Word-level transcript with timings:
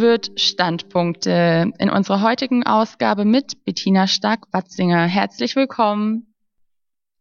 wird 0.00 0.40
Standpunkte 0.40 1.72
in 1.78 1.90
unserer 1.90 2.22
heutigen 2.22 2.66
Ausgabe 2.66 3.24
mit 3.24 3.64
Bettina 3.64 4.06
Stark-Watzinger. 4.06 5.06
Herzlich 5.06 5.56
willkommen. 5.56 6.34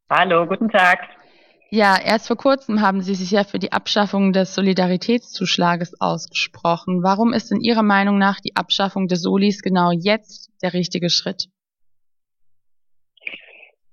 Hallo, 0.10 0.48
guten 0.48 0.70
Tag. 0.70 1.00
Ja, 1.72 2.00
erst 2.02 2.28
vor 2.28 2.38
kurzem 2.38 2.82
haben 2.82 3.02
Sie 3.02 3.14
sich 3.14 3.30
ja 3.30 3.44
für 3.44 3.60
die 3.60 3.72
Abschaffung 3.72 4.34
des 4.34 4.56
Solidaritätszuschlages 4.56 6.02
ausgesprochen. 6.02 7.04
Warum 7.04 7.32
ist 7.32 7.52
in 7.52 7.62
Ihrer 7.62 7.84
Meinung 7.84 8.18
nach 8.18 8.40
die 8.40 8.56
Abschaffung 8.56 9.08
des 9.08 9.22
Solis 9.22 9.62
genau 9.62 9.92
jetzt 9.92 10.50
der 10.64 10.74
richtige 10.74 11.12
Schritt? 11.12 11.50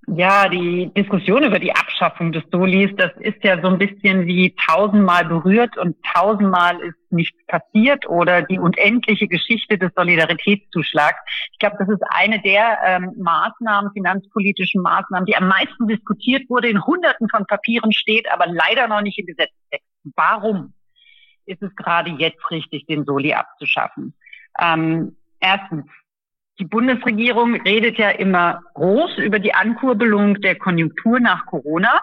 Ja, 0.09 0.49
die 0.49 0.93
Diskussion 0.97 1.43
über 1.43 1.59
die 1.59 1.75
Abschaffung 1.75 2.31
des 2.31 2.45
Solis, 2.53 2.93
das 2.97 3.11
ist 3.19 3.43
ja 3.43 3.61
so 3.61 3.67
ein 3.67 3.79
bisschen 3.79 4.25
wie 4.27 4.55
tausendmal 4.69 5.25
berührt 5.25 5.77
und 5.79 5.97
tausendmal 6.15 6.79
ist 6.81 6.95
nichts 7.11 7.37
passiert 7.47 8.09
oder 8.09 8.43
die 8.43 8.61
unendliche 8.61 9.27
Geschichte 9.27 9.79
des 9.79 9.91
Solidaritätszuschlags. 9.97 11.19
Ich 11.51 11.59
glaube, 11.59 11.77
das 11.81 11.89
ist 11.89 12.03
eine 12.09 12.41
der 12.41 12.79
ähm, 12.85 13.15
Maßnahmen, 13.19 13.91
finanzpolitischen 13.95 14.81
Maßnahmen, 14.81 15.27
die 15.27 15.35
am 15.35 15.49
meisten 15.49 15.89
diskutiert 15.89 16.49
wurde, 16.49 16.69
in 16.69 16.87
hunderten 16.87 17.29
von 17.29 17.45
Papieren 17.45 17.93
steht, 17.93 18.31
aber 18.31 18.47
leider 18.47 18.87
noch 18.87 19.01
nicht 19.01 19.19
im 19.19 19.27
Gesetzestext. 19.27 19.89
Warum 20.15 20.73
ist 21.47 21.63
es 21.63 21.75
gerade 21.75 22.11
jetzt 22.11 22.49
richtig, 22.53 22.87
den 22.87 23.05
Soli 23.05 23.33
abzuschaffen? 23.33 24.15
Ähm, 24.61 25.17
erstens, 25.41 25.87
die 26.59 26.65
Bundesregierung 26.65 27.61
redet 27.63 27.99
ja 27.99 28.11
immer 28.11 28.63
groß 28.75 29.19
über 29.19 29.39
die 29.39 29.55
Ankurbelung 29.55 30.41
der 30.41 30.57
Konjunktur 30.57 31.21
nach 31.21 31.47
Corona. 31.47 32.03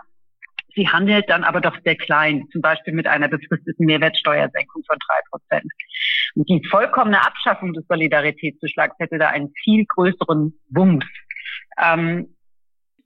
Sie 0.75 0.87
handelt 0.87 1.29
dann 1.29 1.43
aber 1.43 1.61
doch 1.61 1.75
sehr 1.83 1.95
klein, 1.95 2.47
zum 2.51 2.61
Beispiel 2.61 2.93
mit 2.93 3.07
einer 3.07 3.27
befristeten 3.27 3.85
Mehrwertsteuersenkung 3.85 4.83
von 4.87 4.97
drei 4.97 5.19
Prozent. 5.29 5.71
Und 6.35 6.49
die 6.49 6.65
vollkommene 6.69 7.25
Abschaffung 7.25 7.73
des 7.73 7.85
Solidaritätszuschlags 7.87 8.95
hätte 8.99 9.17
da 9.19 9.29
einen 9.29 9.53
viel 9.63 9.85
größeren 9.85 10.59
Wumms. 10.69 11.05
Ähm, 11.81 12.35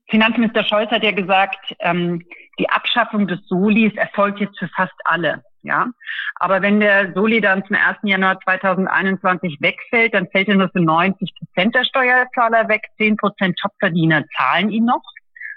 Finanzminister 0.09 0.63
Scholz 0.63 0.89
hat 0.91 1.03
ja 1.03 1.11
gesagt, 1.11 1.75
ähm, 1.79 2.23
die 2.59 2.69
Abschaffung 2.69 3.27
des 3.27 3.39
Solis 3.47 3.93
erfolgt 3.95 4.39
jetzt 4.39 4.57
für 4.57 4.69
fast 4.69 4.93
alle. 5.05 5.43
Ja, 5.63 5.87
aber 6.35 6.61
wenn 6.61 6.79
der 6.79 7.13
Soli 7.13 7.41
dann 7.41 7.65
zum 7.65 7.75
1. 7.75 7.97
Januar 8.03 8.39
2021 8.39 9.57
wegfällt, 9.59 10.13
dann 10.13 10.27
fällt 10.29 10.47
er 10.47 10.55
nur 10.55 10.69
für 10.69 10.79
90 10.79 11.33
Prozent 11.35 11.75
der 11.75 11.83
Steuerzahler 11.83 12.69
weg. 12.69 12.83
10 12.97 13.17
Prozent 13.17 13.59
Topverdiener 13.59 14.23
zahlen 14.37 14.69
ihn 14.69 14.85
noch. 14.85 15.03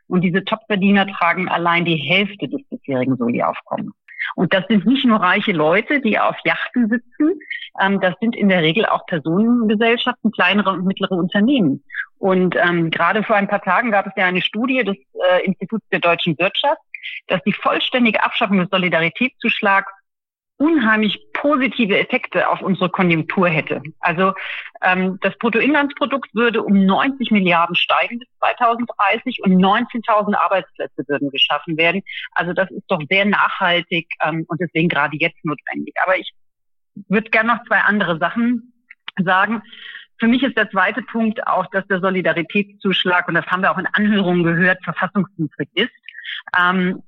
Und 0.09 0.23
diese 0.23 0.45
Topverdiener 0.45 1.07
tragen 1.07 1.49
allein 1.49 1.85
die 1.85 1.97
Hälfte 1.97 2.49
des 2.49 2.61
bisherigen 2.69 3.17
Soli-Aufkommens. 3.17 3.95
Und 4.35 4.53
das 4.55 4.65
sind 4.69 4.87
nicht 4.87 5.05
nur 5.05 5.21
reiche 5.21 5.53
Leute, 5.53 6.01
die 6.01 6.19
auf 6.19 6.37
Yachten 6.45 6.89
sitzen, 6.89 7.41
ähm, 7.81 8.01
das 8.01 8.15
sind 8.21 8.37
in 8.37 8.49
der 8.49 8.63
Regel 8.63 8.87
auch 8.87 9.07
Personengesellschaften, 9.07 10.33
kleinere 10.33 10.71
und 10.71 10.85
mittlere 10.85 11.13
Unternehmen. 11.13 11.85
Und 12.19 12.57
ähm, 12.57 12.91
gerade 12.91 13.23
vor 13.23 13.37
ein 13.37 13.49
paar 13.49 13.63
Tagen 13.63 13.91
gab 13.91 14.07
es 14.07 14.13
ja 14.17 14.27
eine 14.27 14.43
Studie 14.43 14.85
des 14.85 14.97
äh, 15.31 15.45
Instituts 15.45 15.89
der 15.91 16.01
deutschen 16.01 16.39
Wirtschaft, 16.39 16.81
dass 17.29 17.43
die 17.45 17.53
vollständige 17.53 18.23
Abschaffung 18.23 18.59
des 18.59 18.69
Solidaritätszuschlags 18.71 19.91
unheimlich 20.61 21.19
positive 21.33 21.99
Effekte 21.99 22.47
auf 22.47 22.61
unsere 22.61 22.91
Konjunktur 22.91 23.49
hätte. 23.49 23.81
Also 23.99 24.35
ähm, 24.83 25.19
das 25.23 25.37
Bruttoinlandsprodukt 25.39 26.35
würde 26.35 26.63
um 26.63 26.85
90 26.85 27.31
Milliarden 27.31 27.75
steigen 27.75 28.19
bis 28.19 28.29
2030 28.39 29.43
und 29.43 29.53
19.000 29.53 30.35
Arbeitsplätze 30.35 31.03
würden 31.09 31.31
geschaffen 31.31 31.79
werden. 31.79 32.03
Also 32.33 32.53
das 32.53 32.71
ist 32.71 32.85
doch 32.89 33.01
sehr 33.09 33.25
nachhaltig 33.25 34.07
ähm, 34.23 34.45
und 34.49 34.61
deswegen 34.61 34.91
gerade 34.91 35.17
jetzt 35.19 35.43
notwendig. 35.47 35.95
Aber 36.05 36.19
ich 36.19 36.31
würde 37.09 37.31
gerne 37.31 37.55
noch 37.55 37.65
zwei 37.65 37.79
andere 37.79 38.19
Sachen 38.19 38.75
sagen. 39.25 39.63
Für 40.19 40.29
mich 40.29 40.43
ist 40.43 40.59
der 40.59 40.71
zweite 40.71 41.01
Punkt 41.01 41.47
auch, 41.47 41.69
dass 41.69 41.87
der 41.87 42.01
Solidaritätszuschlag, 42.01 43.27
und 43.29 43.35
das 43.35 43.47
haben 43.47 43.63
wir 43.63 43.71
auch 43.71 43.79
in 43.79 43.87
Anhörungen 43.87 44.45
gehört, 44.45 44.85
verfassungswidrig 44.85 45.71
ist. 45.73 45.93
Ähm, 46.59 47.03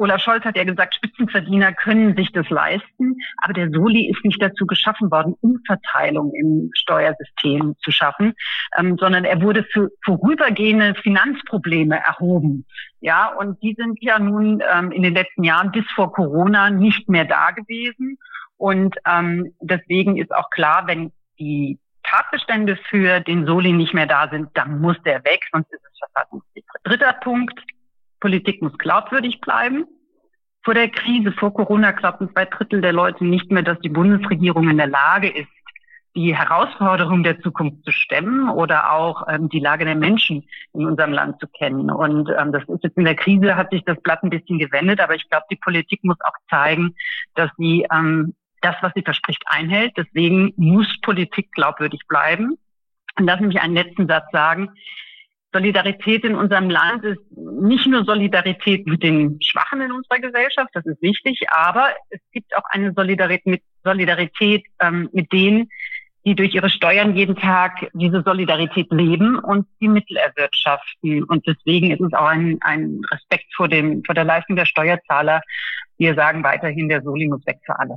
Olaf 0.00 0.22
Scholz 0.22 0.44
hat 0.44 0.56
ja 0.56 0.64
gesagt, 0.64 0.94
Spitzenverdiener 0.94 1.74
können 1.74 2.16
sich 2.16 2.32
das 2.32 2.48
leisten, 2.48 3.16
aber 3.36 3.52
der 3.52 3.70
Soli 3.70 4.10
ist 4.10 4.24
nicht 4.24 4.40
dazu 4.40 4.66
geschaffen 4.66 5.10
worden, 5.10 5.34
Umverteilung 5.42 6.32
im 6.32 6.70
Steuersystem 6.74 7.74
zu 7.82 7.90
schaffen, 7.90 8.32
ähm, 8.78 8.96
sondern 8.98 9.24
er 9.24 9.42
wurde 9.42 9.62
für 9.64 9.90
vorübergehende 10.02 10.94
Finanzprobleme 10.94 11.96
erhoben. 11.96 12.64
Ja, 13.00 13.34
und 13.38 13.62
die 13.62 13.74
sind 13.76 13.98
ja 14.00 14.18
nun 14.18 14.62
ähm, 14.72 14.90
in 14.90 15.02
den 15.02 15.12
letzten 15.12 15.44
Jahren 15.44 15.70
bis 15.70 15.84
vor 15.94 16.12
Corona 16.12 16.70
nicht 16.70 17.08
mehr 17.08 17.26
da 17.26 17.50
gewesen. 17.50 18.16
Und 18.56 18.96
ähm, 19.06 19.54
deswegen 19.60 20.16
ist 20.16 20.34
auch 20.34 20.48
klar, 20.50 20.86
wenn 20.86 21.12
die 21.38 21.78
Tatbestände 22.02 22.78
für 22.88 23.20
den 23.20 23.44
Soli 23.46 23.72
nicht 23.72 23.94
mehr 23.94 24.06
da 24.06 24.28
sind, 24.30 24.48
dann 24.54 24.80
muss 24.80 24.96
der 25.04 25.22
weg, 25.24 25.40
sonst 25.52 25.70
ist 25.72 25.82
es 25.84 25.98
verfassungswidrig. 25.98 26.64
Dritter 26.84 27.12
Punkt, 27.12 27.60
Politik 28.20 28.62
muss 28.62 28.76
glaubwürdig 28.78 29.40
bleiben. 29.40 29.84
Vor 30.62 30.74
der 30.74 30.90
Krise, 30.90 31.32
vor 31.32 31.54
Corona 31.54 31.92
glaubten 31.92 32.30
zwei 32.32 32.44
Drittel 32.44 32.82
der 32.82 32.92
Leute 32.92 33.24
nicht 33.24 33.50
mehr, 33.50 33.62
dass 33.62 33.78
die 33.80 33.88
Bundesregierung 33.88 34.68
in 34.68 34.76
der 34.76 34.88
Lage 34.88 35.28
ist, 35.28 35.48
die 36.14 36.36
Herausforderung 36.36 37.22
der 37.22 37.40
Zukunft 37.40 37.84
zu 37.84 37.92
stemmen 37.92 38.50
oder 38.50 38.92
auch 38.92 39.26
ähm, 39.28 39.48
die 39.48 39.60
Lage 39.60 39.84
der 39.84 39.94
Menschen 39.94 40.44
in 40.74 40.86
unserem 40.86 41.12
Land 41.12 41.40
zu 41.40 41.46
kennen. 41.46 41.90
Und 41.90 42.28
ähm, 42.36 42.52
das 42.52 42.64
ist 42.64 42.82
jetzt 42.82 42.96
in 42.98 43.04
der 43.04 43.14
Krise 43.14 43.56
hat 43.56 43.70
sich 43.70 43.84
das 43.84 44.00
Blatt 44.02 44.22
ein 44.22 44.30
bisschen 44.30 44.58
gewendet, 44.58 45.00
aber 45.00 45.14
ich 45.14 45.28
glaube, 45.30 45.46
die 45.50 45.56
Politik 45.56 46.02
muss 46.02 46.18
auch 46.24 46.34
zeigen, 46.50 46.94
dass 47.34 47.50
sie 47.56 47.86
ähm, 47.92 48.34
das, 48.60 48.74
was 48.80 48.92
sie 48.94 49.02
verspricht, 49.02 49.42
einhält. 49.46 49.92
Deswegen 49.96 50.52
muss 50.56 50.88
Politik 51.00 51.52
glaubwürdig 51.52 52.00
bleiben. 52.08 52.58
Und 53.16 53.26
lass 53.26 53.40
mich 53.40 53.60
einen 53.60 53.74
letzten 53.74 54.06
Satz 54.06 54.30
sagen. 54.32 54.70
Solidarität 55.52 56.24
in 56.24 56.36
unserem 56.36 56.70
Land 56.70 57.04
ist 57.04 57.20
nicht 57.60 57.86
nur 57.86 58.04
Solidarität 58.04 58.86
mit 58.86 59.02
den 59.02 59.40
Schwachen 59.42 59.80
in 59.80 59.92
unserer 59.92 60.18
Gesellschaft, 60.18 60.70
das 60.74 60.86
ist 60.86 61.00
wichtig, 61.02 61.40
aber 61.50 61.88
es 62.08 62.20
gibt 62.32 62.56
auch 62.56 62.64
eine 62.70 62.92
Solidarität 62.92 63.46
mit, 63.46 63.62
Solidarität, 63.84 64.64
ähm, 64.80 65.08
mit 65.12 65.32
denen, 65.32 65.68
die 66.24 66.34
durch 66.34 66.54
ihre 66.54 66.68
Steuern 66.68 67.16
jeden 67.16 67.36
Tag 67.36 67.88
diese 67.94 68.22
Solidarität 68.22 68.90
leben 68.90 69.38
und 69.38 69.66
die 69.80 69.88
Mittel 69.88 70.18
erwirtschaften. 70.18 71.24
Und 71.24 71.46
deswegen 71.46 71.90
ist 71.90 72.00
es 72.00 72.12
auch 72.12 72.26
ein, 72.26 72.58
ein 72.60 73.00
Respekt 73.10 73.46
vor, 73.54 73.68
dem, 73.68 74.04
vor 74.04 74.14
der 74.14 74.24
Leistung 74.24 74.56
der 74.56 74.66
Steuerzahler. 74.66 75.40
Wir 75.96 76.14
sagen 76.14 76.44
weiterhin, 76.44 76.88
der 76.88 77.02
Soli 77.02 77.26
muss 77.26 77.46
weg 77.46 77.60
für 77.64 77.78
alle. 77.78 77.96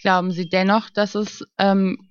Glauben 0.00 0.30
Sie 0.30 0.48
dennoch, 0.48 0.90
dass 0.90 1.14
es 1.14 1.44
ähm, 1.58 2.09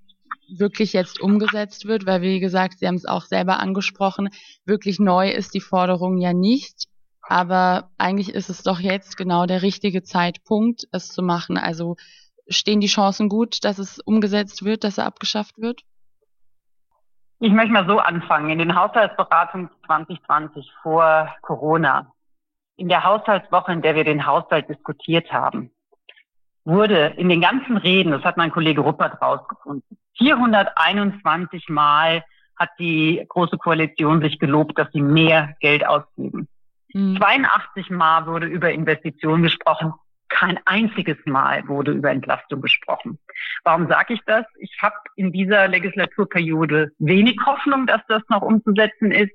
wirklich 0.57 0.93
jetzt 0.93 1.19
umgesetzt 1.19 1.85
wird, 1.85 2.05
weil 2.05 2.21
wie 2.21 2.39
gesagt, 2.39 2.79
Sie 2.79 2.87
haben 2.87 2.95
es 2.95 3.05
auch 3.05 3.25
selber 3.25 3.59
angesprochen, 3.59 4.29
wirklich 4.65 4.99
neu 4.99 5.29
ist 5.29 5.53
die 5.53 5.61
Forderung 5.61 6.17
ja 6.17 6.33
nicht. 6.33 6.85
Aber 7.21 7.91
eigentlich 7.99 8.33
ist 8.33 8.49
es 8.49 8.63
doch 8.63 8.79
jetzt 8.79 9.15
genau 9.15 9.45
der 9.45 9.61
richtige 9.61 10.01
Zeitpunkt, 10.01 10.87
es 10.91 11.09
zu 11.09 11.21
machen. 11.21 11.57
Also 11.57 11.95
stehen 12.47 12.81
die 12.81 12.87
Chancen 12.87 13.29
gut, 13.29 13.63
dass 13.63 13.77
es 13.77 13.99
umgesetzt 13.99 14.65
wird, 14.65 14.83
dass 14.83 14.97
er 14.97 15.05
abgeschafft 15.05 15.59
wird? 15.59 15.81
Ich 17.39 17.53
möchte 17.53 17.71
mal 17.71 17.87
so 17.87 17.99
anfangen. 17.99 18.49
In 18.49 18.59
den 18.59 18.75
Haushaltsberatungen 18.75 19.69
2020 19.85 20.71
vor 20.81 21.33
Corona, 21.41 22.11
in 22.75 22.89
der 22.89 23.03
Haushaltswoche, 23.03 23.71
in 23.73 23.81
der 23.81 23.95
wir 23.95 24.03
den 24.03 24.25
Haushalt 24.25 24.67
diskutiert 24.67 25.31
haben, 25.31 25.71
wurde 26.69 27.13
in 27.17 27.29
den 27.29 27.41
ganzen 27.41 27.77
Reden, 27.77 28.11
das 28.11 28.23
hat 28.23 28.37
mein 28.37 28.51
Kollege 28.51 28.81
Ruppert 28.81 29.21
rausgefunden, 29.21 29.97
421 30.17 31.69
Mal 31.69 32.23
hat 32.57 32.69
die 32.77 33.25
Große 33.27 33.57
Koalition 33.57 34.21
sich 34.21 34.37
gelobt, 34.37 34.77
dass 34.77 34.91
sie 34.91 35.01
mehr 35.01 35.55
Geld 35.61 35.85
ausgeben. 35.85 36.47
Mhm. 36.93 37.17
82 37.17 37.89
Mal 37.89 38.25
wurde 38.27 38.47
über 38.47 38.71
Investitionen 38.71 39.43
gesprochen. 39.43 39.93
Kein 40.27 40.59
einziges 40.65 41.17
Mal 41.25 41.67
wurde 41.67 41.91
über 41.91 42.11
Entlastung 42.11 42.61
gesprochen. 42.61 43.17
Warum 43.63 43.87
sage 43.87 44.13
ich 44.13 44.21
das? 44.27 44.45
Ich 44.59 44.77
habe 44.81 44.95
in 45.15 45.31
dieser 45.31 45.67
Legislaturperiode 45.67 46.91
wenig 46.99 47.37
Hoffnung, 47.45 47.87
dass 47.87 48.01
das 48.07 48.21
noch 48.29 48.43
umzusetzen 48.43 49.11
ist. 49.11 49.33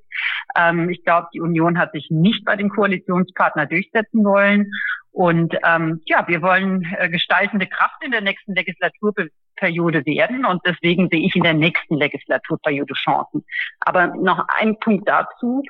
Ähm, 0.57 0.91
ich 0.91 1.03
glaube, 1.05 1.29
die 1.35 1.41
Union 1.41 1.79
hat 1.79 1.93
sich 1.93 2.09
nicht 2.11 2.45
bei 2.45 2.55
den 2.55 2.69
Koalitionspartnern 2.69 3.69
durchsetzen 3.69 4.25
wollen. 4.25 4.71
Und 5.15 5.55
ähm, 5.65 6.01
ja, 6.07 6.27
wir 6.27 6.43
wollen 6.43 6.93
äh, 6.99 7.09
gestaltende 7.09 7.69
Kraft 7.69 8.03
in 8.05 8.11
der 8.11 8.21
nächsten 8.21 8.53
Legislaturperiode 8.53 10.05
werden 10.07 10.45
und 10.45 10.61
deswegen 10.67 11.09
sehe 11.09 11.25
ich 11.25 11.37
in 11.37 11.45
der 11.45 11.55
nächsten 11.55 11.95
Legislaturperiode 11.95 12.95
Chancen. 12.95 13.45
Aber 13.79 14.09
noch 14.09 14.45
ein 14.59 14.77
Punkt 14.81 15.09
dazu. 15.09 15.63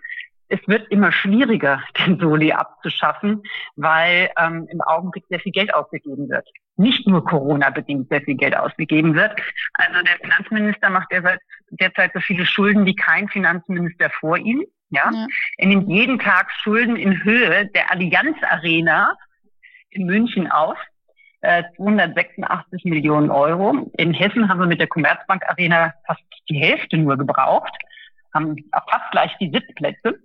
Es 0.48 0.60
wird 0.66 0.90
immer 0.90 1.12
schwieriger, 1.12 1.82
den 2.06 2.18
Soli 2.18 2.52
abzuschaffen, 2.52 3.42
weil 3.76 4.30
ähm, 4.38 4.66
im 4.70 4.80
Augenblick 4.80 5.24
sehr 5.28 5.40
viel 5.40 5.52
Geld 5.52 5.74
ausgegeben 5.74 6.30
wird. 6.30 6.48
Nicht 6.76 7.06
nur 7.06 7.22
Corona-bedingt 7.22 8.08
sehr 8.08 8.22
viel 8.22 8.36
Geld 8.36 8.56
ausgegeben 8.56 9.14
wird. 9.14 9.38
Also 9.74 10.02
der 10.04 10.16
Finanzminister 10.22 10.88
macht 10.88 11.12
derzeit, 11.12 11.40
derzeit 11.68 12.12
so 12.14 12.20
viele 12.20 12.46
Schulden 12.46 12.86
wie 12.86 12.96
kein 12.96 13.28
Finanzminister 13.28 14.08
vor 14.08 14.38
ihm. 14.38 14.64
Ja? 14.88 15.10
ja. 15.12 15.26
Er 15.58 15.66
nimmt 15.66 15.90
jeden 15.90 16.18
Tag 16.18 16.50
Schulden 16.62 16.96
in 16.96 17.22
Höhe 17.24 17.66
der 17.66 17.92
Allianz 17.92 18.38
Arena 18.48 19.14
in 19.94 20.06
München 20.06 20.50
auf. 20.50 20.76
286 21.76 22.84
Millionen 22.84 23.30
Euro. 23.30 23.90
In 23.98 24.14
Hessen 24.14 24.48
haben 24.48 24.60
wir 24.60 24.66
mit 24.66 24.80
der 24.80 24.86
Commerzbank 24.86 25.42
Arena 25.46 25.92
fast 26.06 26.22
die 26.48 26.56
Hälfte 26.56 26.96
nur 26.96 27.18
gebraucht, 27.18 27.76
haben 28.32 28.56
fast 28.72 29.10
gleich 29.10 29.36
die 29.38 29.50
Sitzplätze. 29.50 30.18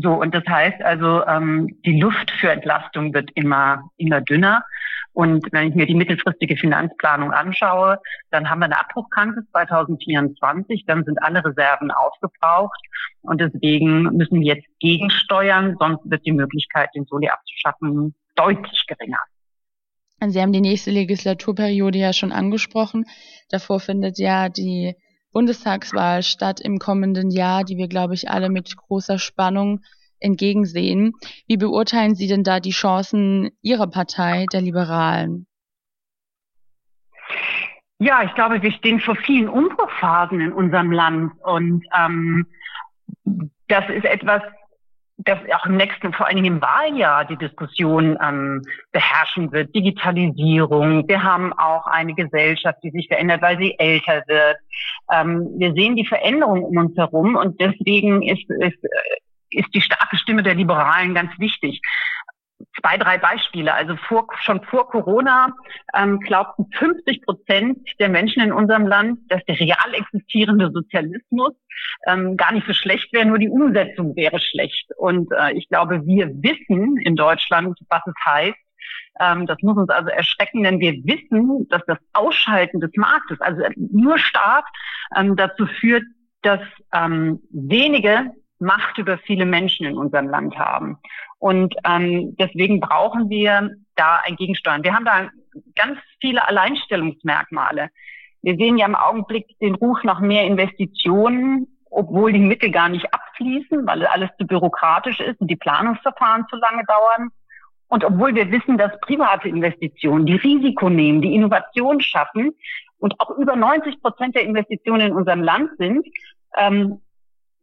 So, 0.00 0.12
und 0.14 0.34
das 0.34 0.44
heißt 0.46 0.82
also, 0.82 1.26
ähm, 1.26 1.78
die 1.84 2.00
Luft 2.00 2.30
für 2.40 2.50
Entlastung 2.50 3.14
wird 3.14 3.30
immer, 3.34 3.90
immer 3.96 4.20
dünner. 4.20 4.64
Und 5.12 5.50
wenn 5.50 5.68
ich 5.68 5.74
mir 5.74 5.86
die 5.86 5.94
mittelfristige 5.94 6.58
Finanzplanung 6.58 7.32
anschaue, 7.32 7.98
dann 8.30 8.50
haben 8.50 8.58
wir 8.58 8.66
eine 8.66 8.78
Abbruchkante 8.78 9.46
2024, 9.52 10.84
dann 10.86 11.04
sind 11.04 11.22
alle 11.22 11.42
Reserven 11.42 11.90
aufgebraucht. 11.90 12.78
Und 13.22 13.40
deswegen 13.40 14.02
müssen 14.02 14.40
wir 14.40 14.56
jetzt 14.56 14.66
gegensteuern, 14.78 15.76
sonst 15.78 16.02
wird 16.04 16.26
die 16.26 16.32
Möglichkeit, 16.32 16.90
den 16.94 17.06
Soli 17.06 17.28
abzuschaffen, 17.28 18.14
deutlich 18.36 18.86
geringer. 18.86 19.18
Sie 20.28 20.40
haben 20.40 20.52
die 20.52 20.60
nächste 20.60 20.90
Legislaturperiode 20.90 21.98
ja 21.98 22.12
schon 22.12 22.32
angesprochen. 22.32 23.04
Davor 23.50 23.80
findet 23.80 24.18
ja 24.18 24.48
die 24.48 24.94
Bundestagswahl 25.32 26.22
statt 26.22 26.60
im 26.60 26.78
kommenden 26.78 27.30
Jahr, 27.30 27.64
die 27.64 27.76
wir, 27.76 27.88
glaube 27.88 28.14
ich, 28.14 28.30
alle 28.30 28.48
mit 28.48 28.74
großer 28.76 29.18
Spannung 29.18 29.80
entgegensehen. 30.18 31.12
Wie 31.46 31.58
beurteilen 31.58 32.14
Sie 32.14 32.26
denn 32.26 32.42
da 32.42 32.60
die 32.60 32.70
Chancen 32.70 33.50
Ihrer 33.60 33.86
Partei, 33.86 34.46
der 34.52 34.62
Liberalen? 34.62 35.46
Ja, 37.98 38.22
ich 38.22 38.34
glaube, 38.34 38.62
wir 38.62 38.72
stehen 38.72 39.00
vor 39.00 39.16
vielen 39.16 39.48
Umbruchphasen 39.48 40.40
in 40.40 40.52
unserem 40.52 40.92
Land 40.92 41.32
und 41.42 41.84
ähm, 41.98 42.46
das 43.68 43.88
ist 43.90 44.04
etwas, 44.04 44.42
dass 45.26 45.38
auch 45.52 45.66
im 45.66 45.76
nächsten, 45.76 46.12
vor 46.12 46.26
allen 46.26 46.36
Dingen 46.36 46.56
im 46.56 46.62
Wahljahr, 46.62 47.24
die 47.24 47.36
Diskussion 47.36 48.16
ähm, 48.22 48.62
beherrschen 48.92 49.52
wird. 49.52 49.74
Digitalisierung. 49.74 51.06
Wir 51.08 51.22
haben 51.22 51.52
auch 51.52 51.86
eine 51.86 52.14
Gesellschaft, 52.14 52.78
die 52.82 52.90
sich 52.90 53.08
verändert, 53.08 53.42
weil 53.42 53.58
sie 53.58 53.78
älter 53.78 54.22
wird. 54.26 54.56
Ähm, 55.12 55.48
wir 55.58 55.72
sehen 55.74 55.96
die 55.96 56.06
Veränderung 56.06 56.64
um 56.64 56.76
uns 56.76 56.96
herum 56.96 57.36
und 57.36 57.60
deswegen 57.60 58.22
ist, 58.22 58.48
ist, 58.48 58.78
ist 59.50 59.74
die 59.74 59.80
starke 59.80 60.16
Stimme 60.16 60.42
der 60.42 60.54
Liberalen 60.54 61.14
ganz 61.14 61.30
wichtig 61.38 61.80
zwei, 62.86 62.98
drei 62.98 63.18
Beispiele. 63.18 63.74
Also 63.74 63.96
vor, 63.96 64.28
schon 64.40 64.62
vor 64.64 64.88
Corona 64.88 65.48
ähm, 65.94 66.20
glaubten 66.20 66.66
50 66.72 67.22
Prozent 67.22 67.78
der 67.98 68.08
Menschen 68.08 68.42
in 68.42 68.52
unserem 68.52 68.86
Land, 68.86 69.20
dass 69.28 69.44
der 69.44 69.58
real 69.58 69.94
existierende 69.94 70.70
Sozialismus 70.72 71.52
ähm, 72.06 72.36
gar 72.36 72.52
nicht 72.52 72.66
so 72.66 72.72
schlecht 72.72 73.12
wäre, 73.12 73.26
nur 73.26 73.38
die 73.38 73.48
Umsetzung 73.48 74.14
wäre 74.16 74.38
schlecht. 74.40 74.90
Und 74.96 75.32
äh, 75.32 75.52
ich 75.52 75.68
glaube, 75.68 76.06
wir 76.06 76.28
wissen 76.28 76.96
in 76.98 77.16
Deutschland, 77.16 77.78
was 77.88 78.02
es 78.06 78.14
heißt. 78.24 78.56
Ähm, 79.20 79.46
das 79.46 79.58
muss 79.62 79.76
uns 79.76 79.88
also 79.88 80.10
erschrecken, 80.10 80.62
denn 80.62 80.78
wir 80.78 80.92
wissen, 80.92 81.66
dass 81.68 81.82
das 81.86 81.98
Ausschalten 82.12 82.80
des 82.80 82.90
Marktes, 82.96 83.40
also 83.40 83.62
nur 83.76 84.18
Staat, 84.18 84.64
ähm, 85.16 85.36
dazu 85.36 85.66
führt, 85.66 86.04
dass 86.42 86.60
ähm, 86.92 87.40
wenige 87.50 88.30
Macht 88.58 88.98
über 88.98 89.18
viele 89.18 89.44
Menschen 89.44 89.86
in 89.86 89.96
unserem 89.96 90.28
Land 90.28 90.56
haben. 90.56 90.98
Und 91.38 91.74
ähm, 91.84 92.36
deswegen 92.38 92.80
brauchen 92.80 93.28
wir 93.28 93.70
da 93.96 94.20
ein 94.24 94.36
Gegensteuern. 94.36 94.82
Wir 94.82 94.94
haben 94.94 95.04
da 95.04 95.28
ganz 95.74 95.98
viele 96.20 96.46
Alleinstellungsmerkmale. 96.46 97.90
Wir 98.42 98.56
sehen 98.56 98.78
ja 98.78 98.86
im 98.86 98.94
Augenblick 98.94 99.58
den 99.60 99.74
Ruf 99.74 99.98
nach 100.04 100.20
mehr 100.20 100.44
Investitionen, 100.44 101.66
obwohl 101.90 102.32
die 102.32 102.38
Mittel 102.38 102.70
gar 102.70 102.88
nicht 102.88 103.12
abfließen, 103.12 103.86
weil 103.86 104.06
alles 104.06 104.30
zu 104.38 104.46
bürokratisch 104.46 105.20
ist 105.20 105.40
und 105.40 105.48
die 105.48 105.56
Planungsverfahren 105.56 106.46
zu 106.48 106.56
lange 106.56 106.84
dauern. 106.84 107.30
Und 107.88 108.04
obwohl 108.04 108.34
wir 108.34 108.50
wissen, 108.50 108.78
dass 108.78 108.98
private 109.00 109.48
Investitionen, 109.48 110.26
die 110.26 110.36
Risiko 110.36 110.90
nehmen, 110.90 111.22
die 111.22 111.34
Innovation 111.34 112.00
schaffen 112.00 112.52
und 112.98 113.18
auch 113.20 113.30
über 113.30 113.56
90 113.56 114.02
Prozent 114.02 114.34
der 114.34 114.42
Investitionen 114.42 115.08
in 115.08 115.12
unserem 115.12 115.42
Land 115.42 115.70
sind, 115.78 116.06
ähm, 116.56 117.00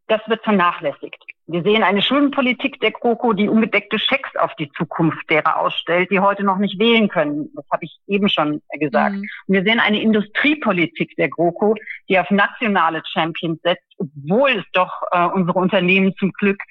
das 0.07 0.21
wird 0.27 0.43
vernachlässigt. 0.43 1.23
Wir 1.45 1.61
sehen 1.61 1.83
eine 1.83 2.01
Schuldenpolitik 2.01 2.79
der 2.79 2.91
GroKo, 2.91 3.33
die 3.33 3.49
ungedeckte 3.49 3.99
Schecks 3.99 4.33
auf 4.37 4.55
die 4.55 4.71
Zukunft 4.71 5.29
derer 5.29 5.59
ausstellt, 5.59 6.09
die 6.09 6.21
heute 6.21 6.43
noch 6.43 6.57
nicht 6.57 6.79
wählen 6.79 7.09
können. 7.09 7.49
Das 7.53 7.65
habe 7.69 7.83
ich 7.83 7.99
eben 8.07 8.29
schon 8.29 8.61
gesagt. 8.79 9.15
Mhm. 9.15 9.27
Und 9.47 9.53
wir 9.53 9.63
sehen 9.63 9.81
eine 9.81 10.01
Industriepolitik 10.01 11.15
der 11.17 11.27
GroKo, 11.27 11.75
die 12.07 12.17
auf 12.17 12.31
nationale 12.31 13.01
Champions 13.05 13.59
setzt, 13.61 13.83
obwohl 13.97 14.51
es 14.51 14.65
doch 14.71 14.93
äh, 15.11 15.25
unsere 15.25 15.59
Unternehmen 15.59 16.15
zum 16.15 16.31
Glück 16.31 16.61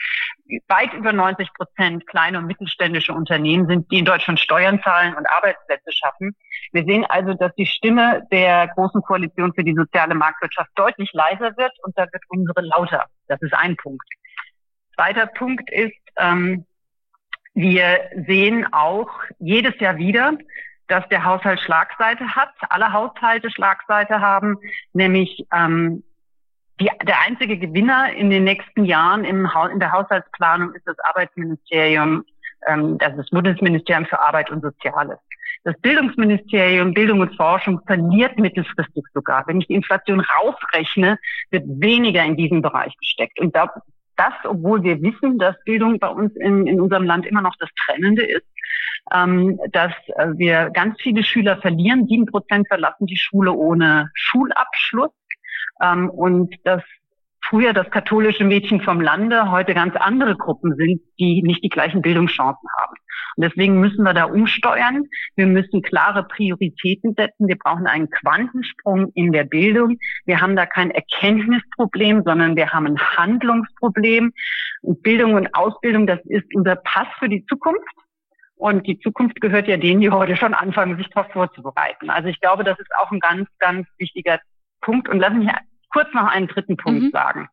weit 0.69 0.93
über 0.95 1.13
90 1.13 1.53
Prozent 1.55 2.07
kleine 2.07 2.39
und 2.39 2.47
mittelständische 2.47 3.13
Unternehmen 3.13 3.67
sind, 3.67 3.91
die 3.91 3.99
in 3.99 4.05
Deutschland 4.05 4.41
Steuern 4.41 4.81
zahlen 4.83 5.15
und 5.15 5.27
Arbeitsplätze 5.27 5.93
schaffen. 5.93 6.35
Wir 6.73 6.85
sehen 6.85 7.05
also, 7.09 7.35
dass 7.35 7.55
die 7.55 7.67
Stimme 7.67 8.27
der 8.31 8.69
Großen 8.69 9.03
Koalition 9.03 9.53
für 9.55 9.65
die 9.65 9.75
soziale 9.75 10.15
Marktwirtschaft 10.15 10.71
deutlich 10.75 11.11
leiser 11.13 11.57
wird 11.57 11.73
und 11.83 11.97
da 11.97 12.05
wird 12.13 12.23
unsere 12.29 12.63
lauter. 12.63 13.07
Das 13.29 13.41
ist 13.43 13.55
ein 13.55 13.77
Punkt. 13.77 14.07
Zweiter 14.95 15.27
Punkt 15.27 15.71
ist, 15.71 15.97
ähm, 16.17 16.67
wir 17.55 18.01
sehen 18.27 18.67
auch 18.73 19.11
jedes 19.39 19.79
Jahr 19.79 19.97
wieder, 19.97 20.33
dass 20.89 21.09
der 21.09 21.25
Haushalt 21.25 21.61
Schlagseite 21.61 22.35
hat, 22.35 22.53
alle 22.69 22.93
Haushalte 22.93 23.51
Schlagseite 23.51 24.21
haben, 24.21 24.57
nämlich 24.93 25.47
ähm, 25.53 26.03
die, 26.83 26.91
der 27.07 27.21
einzige 27.21 27.59
Gewinner 27.59 28.13
in 28.13 28.31
den 28.31 28.45
nächsten 28.45 28.85
Jahren 28.85 29.25
im, 29.25 29.49
in 29.73 29.81
der 29.81 29.93
Haushaltsplanung 29.93 30.75
ist 30.75 30.87
das 30.87 30.99
Arbeitsministerium, 31.01 32.25
ähm, 32.67 32.99
das 32.99 33.11
ist 33.11 33.19
das 33.19 33.31
Bundesministerium 33.31 34.07
für 34.07 34.21
Arbeit 34.21 34.51
und 34.51 34.63
Soziales. 34.63 35.19
Das 35.65 35.79
Bildungsministerium, 35.81 36.93
Bildung 36.93 37.21
und 37.21 37.37
Forschung 37.37 37.81
verliert 37.87 38.37
mittelfristig 38.39 39.05
sogar. 39.15 39.47
Wenn 39.47 39.61
ich 39.61 39.69
die 39.69 39.75
Inflation 39.75 40.21
rausrechne, 40.21 41.19
wird 41.51 41.65
weniger 41.67 42.25
in 42.25 42.37
diesen 42.37 42.63
Bereich 42.63 42.97
gesteckt. 42.99 43.39
Und 43.39 43.55
da, 43.55 43.73
das, 44.17 44.35
obwohl 44.45 44.83
wir 44.83 45.01
wissen, 45.03 45.39
dass 45.39 45.55
Bildung 45.65 46.01
bei 46.01 46.09
uns 46.09 46.35
in, 46.35 46.67
in 46.67 46.81
unserem 46.81 47.05
Land 47.05 47.27
immer 47.27 47.43
noch 47.43 47.55
das 47.61 47.71
Trennende 47.85 48.25
ist, 48.25 48.47
ähm, 49.15 49.61
dass 49.71 49.93
äh, 50.17 50.29
wir 50.37 50.71
ganz 50.71 51.01
viele 51.01 51.23
Schüler 51.23 51.59
verlieren. 51.59 52.07
Sieben 52.09 52.27
Prozent 52.27 52.67
verlassen 52.67 53.07
die 53.07 53.19
Schule 53.19 53.53
ohne 53.53 54.11
Schulabschluss 54.15 55.13
ähm, 55.83 56.09
und 56.09 56.55
dass 56.65 56.83
früher 57.45 57.73
das 57.73 57.91
katholische 57.91 58.45
Mädchen 58.45 58.81
vom 58.81 59.01
Lande 59.01 59.51
heute 59.51 59.75
ganz 59.75 59.95
andere 59.97 60.37
Gruppen 60.37 60.75
sind, 60.77 61.03
die 61.19 61.43
nicht 61.43 61.63
die 61.63 61.69
gleichen 61.69 62.01
Bildungschancen 62.01 62.69
haben. 62.81 62.95
Und 63.37 63.45
deswegen 63.45 63.81
müssen 63.81 64.03
wir 64.05 64.15
da 64.15 64.25
umsteuern. 64.25 65.05
Wir 65.37 65.47
müssen 65.47 65.83
klare 65.83 66.25
Prioritäten 66.25 67.15
setzen. 67.15 67.49
Wir 67.49 67.59
brauchen 67.59 67.87
einen 67.87 68.11
Quantensprung 68.11 69.11
in 69.15 69.33
der 69.33 69.45
Bildung. 69.45 69.99
Wir 70.25 70.41
haben 70.41 70.57
da 70.57 70.67
kein 70.67 70.91
Erkenntnisproblem, 70.91 72.23
sondern 72.25 72.57
wir 72.57 72.71
haben 72.71 72.87
ein 72.87 72.99
Handlungsproblem. 72.99 74.33
Und 74.83 75.03
Bildung 75.03 75.35
und 75.35 75.55
Ausbildung, 75.55 76.07
das 76.07 76.21
ist 76.25 76.47
unser 76.55 76.77
Pass 76.77 77.09
für 77.19 77.29
die 77.29 77.45
Zukunft. 77.47 77.81
Und 78.57 78.87
die 78.87 78.99
Zukunft 79.01 79.41
gehört 79.41 79.67
ja 79.67 79.77
denen, 79.77 80.01
die 80.01 80.11
heute 80.11 80.37
schon 80.37 80.55
anfangen, 80.55 80.97
sich 80.97 81.09
darauf 81.11 81.33
vorzubereiten. 81.33 82.11
Also 82.11 82.29
ich 82.29 82.41
glaube, 82.41 82.65
das 82.65 82.79
ist 82.79 82.91
auch 83.01 83.11
ein 83.11 83.19
ganz, 83.19 83.49
ganz 83.59 83.89
wichtiger 83.99 84.39
Punkt. 84.81 85.09
Und 85.09 85.19
lassen 85.19 85.41
mich 85.41 85.49
kurz 85.93 86.13
noch 86.15 86.27
einen 86.27 86.49
dritten 86.49 86.77
Punkt 86.77 87.03
mhm. 87.03 87.11
sagen. 87.11 87.49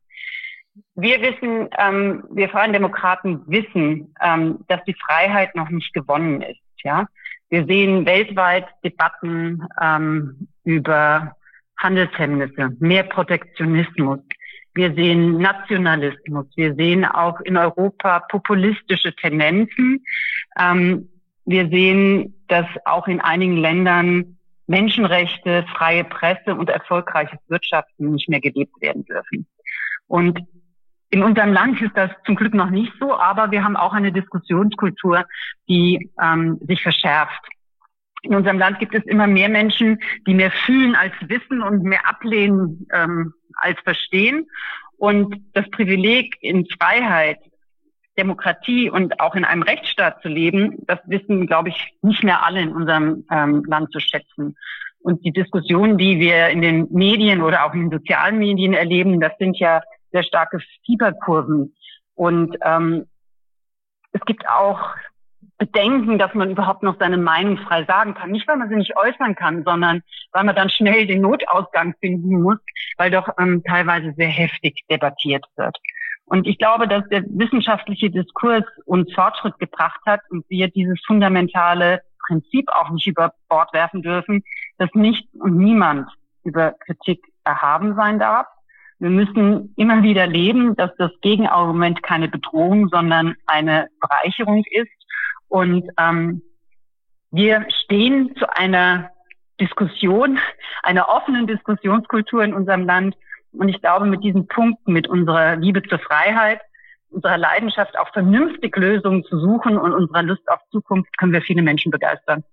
Wir 0.95 1.21
wissen, 1.21 1.69
ähm, 1.77 2.23
wir 2.31 2.49
Freien 2.49 2.73
Demokraten 2.73 3.41
wissen, 3.47 4.13
ähm, 4.21 4.59
dass 4.67 4.83
die 4.85 4.95
Freiheit 5.05 5.55
noch 5.55 5.69
nicht 5.69 5.93
gewonnen 5.93 6.41
ist. 6.41 6.59
Ja, 6.83 7.05
wir 7.49 7.65
sehen 7.65 8.05
weltweit 8.05 8.67
Debatten 8.83 9.67
ähm, 9.81 10.47
über 10.63 11.35
Handelshemmnisse, 11.77 12.75
mehr 12.79 13.03
Protektionismus. 13.03 14.19
Wir 14.73 14.93
sehen 14.93 15.39
Nationalismus. 15.39 16.45
Wir 16.55 16.75
sehen 16.75 17.03
auch 17.05 17.41
in 17.41 17.57
Europa 17.57 18.19
populistische 18.19 19.15
Tendenzen. 19.15 20.05
Ähm, 20.57 21.09
wir 21.45 21.67
sehen, 21.69 22.35
dass 22.47 22.67
auch 22.85 23.07
in 23.07 23.19
einigen 23.19 23.57
Ländern 23.57 24.37
Menschenrechte, 24.69 25.65
freie 25.75 26.03
Presse 26.03 26.55
und 26.55 26.69
erfolgreiches 26.69 27.39
Wirtschaften 27.47 28.11
nicht 28.11 28.29
mehr 28.29 28.39
gelebt 28.39 28.79
werden 28.81 29.03
dürfen. 29.03 29.47
Und 30.07 30.39
in 31.09 31.23
unserem 31.23 31.51
Land 31.51 31.81
ist 31.81 31.95
das 31.95 32.11
zum 32.25 32.35
Glück 32.35 32.53
noch 32.53 32.69
nicht 32.69 32.93
so, 32.99 33.17
aber 33.17 33.49
wir 33.49 33.63
haben 33.63 33.75
auch 33.75 33.93
eine 33.93 34.11
Diskussionskultur, 34.11 35.25
die 35.67 36.11
ähm, 36.21 36.59
sich 36.61 36.83
verschärft. 36.83 37.41
In 38.21 38.35
unserem 38.35 38.59
Land 38.59 38.77
gibt 38.77 38.93
es 38.93 39.03
immer 39.05 39.25
mehr 39.25 39.49
Menschen, 39.49 39.99
die 40.27 40.35
mehr 40.35 40.51
fühlen 40.51 40.95
als 40.95 41.13
wissen 41.21 41.63
und 41.63 41.83
mehr 41.83 42.07
ablehnen 42.07 42.85
ähm, 42.93 43.33
als 43.55 43.79
verstehen. 43.79 44.45
Und 44.97 45.35
das 45.53 45.67
Privileg 45.71 46.35
in 46.41 46.67
Freiheit, 46.79 47.39
Demokratie 48.19 48.89
und 48.89 49.19
auch 49.21 49.35
in 49.35 49.45
einem 49.45 49.63
Rechtsstaat 49.63 50.21
zu 50.21 50.27
leben, 50.27 50.83
das 50.87 50.99
wissen, 51.05 51.47
glaube 51.47 51.69
ich, 51.69 51.93
nicht 52.01 52.23
mehr 52.23 52.43
alle 52.45 52.61
in 52.61 52.73
unserem 52.73 53.25
ähm, 53.31 53.63
Land 53.65 53.91
zu 53.93 53.99
schätzen. 53.99 54.57
Und 54.99 55.23
die 55.23 55.31
Diskussionen, 55.31 55.97
die 55.97 56.19
wir 56.19 56.49
in 56.49 56.61
den 56.61 56.87
Medien 56.91 57.41
oder 57.41 57.65
auch 57.65 57.73
in 57.73 57.89
den 57.89 57.99
sozialen 57.99 58.37
Medien 58.37 58.73
erleben, 58.73 59.21
das 59.21 59.31
sind 59.39 59.57
ja 59.57 59.81
sehr 60.11 60.23
starke 60.23 60.59
Fieberkurven. 60.85 61.73
Und 62.15 62.57
ähm, 62.63 63.05
es 64.11 64.21
gibt 64.25 64.47
auch 64.49 64.95
Bedenken, 65.57 66.17
dass 66.17 66.33
man 66.33 66.51
überhaupt 66.51 66.83
noch 66.83 66.97
seine 66.99 67.17
Meinung 67.17 67.57
frei 67.57 67.85
sagen 67.85 68.13
kann. 68.13 68.31
Nicht, 68.31 68.47
weil 68.47 68.57
man 68.57 68.69
sie 68.69 68.75
nicht 68.75 68.97
äußern 68.97 69.35
kann, 69.35 69.63
sondern 69.63 70.01
weil 70.33 70.43
man 70.43 70.55
dann 70.55 70.69
schnell 70.69 71.07
den 71.07 71.21
Notausgang 71.21 71.95
finden 71.99 72.41
muss, 72.41 72.57
weil 72.97 73.11
doch 73.11 73.29
ähm, 73.39 73.63
teilweise 73.63 74.13
sehr 74.17 74.29
heftig 74.29 74.83
debattiert 74.89 75.45
wird. 75.55 75.77
Und 76.29 76.45
ich 76.47 76.57
glaube, 76.59 76.87
dass 76.87 77.07
der 77.09 77.23
wissenschaftliche 77.27 78.11
Diskurs 78.11 78.63
uns 78.85 79.11
Fortschritt 79.13 79.57
gebracht 79.57 79.99
hat 80.05 80.21
und 80.29 80.45
wir 80.47 80.69
dieses 80.69 80.99
fundamentale 81.05 82.01
Prinzip 82.27 82.69
auch 82.69 82.91
nicht 82.91 83.07
über 83.07 83.33
Bord 83.49 83.73
werfen 83.73 84.03
dürfen, 84.03 84.43
dass 84.77 84.89
nicht 84.93 85.27
und 85.33 85.57
niemand 85.57 86.07
über 86.43 86.73
Kritik 86.85 87.25
erhaben 87.43 87.95
sein 87.95 88.19
darf. 88.19 88.45
Wir 88.99 89.09
müssen 89.09 89.73
immer 89.75 90.03
wieder 90.03 90.27
leben, 90.27 90.75
dass 90.75 90.91
das 90.97 91.11
Gegenargument 91.21 92.03
keine 92.03 92.27
Bedrohung, 92.27 92.89
sondern 92.89 93.35
eine 93.47 93.87
Bereicherung 93.99 94.63
ist. 94.69 94.91
Und 95.47 95.89
ähm, 95.97 96.43
wir 97.31 97.65
stehen 97.83 98.35
zu 98.35 98.45
einer 98.55 99.09
Diskussion, 99.59 100.37
einer 100.83 101.09
offenen 101.09 101.47
Diskussionskultur 101.47 102.43
in 102.43 102.53
unserem 102.53 102.85
Land. 102.85 103.15
Und 103.59 103.67
ich 103.67 103.81
glaube, 103.81 104.05
mit 104.05 104.23
diesen 104.23 104.47
Punkten, 104.47 104.93
mit 104.93 105.09
unserer 105.09 105.57
Liebe 105.57 105.83
zur 105.83 105.99
Freiheit, 105.99 106.61
unserer 107.09 107.37
Leidenschaft, 107.37 107.97
auch 107.97 108.11
vernünftig 108.13 108.73
Lösungen 108.77 109.25
zu 109.25 109.37
suchen 109.37 109.77
und 109.77 109.91
unserer 109.93 110.23
Lust 110.23 110.47
auf 110.47 110.61
Zukunft, 110.71 111.17
können 111.17 111.33
wir 111.33 111.41
viele 111.41 111.61
Menschen 111.61 111.91
begeistern. 111.91 112.45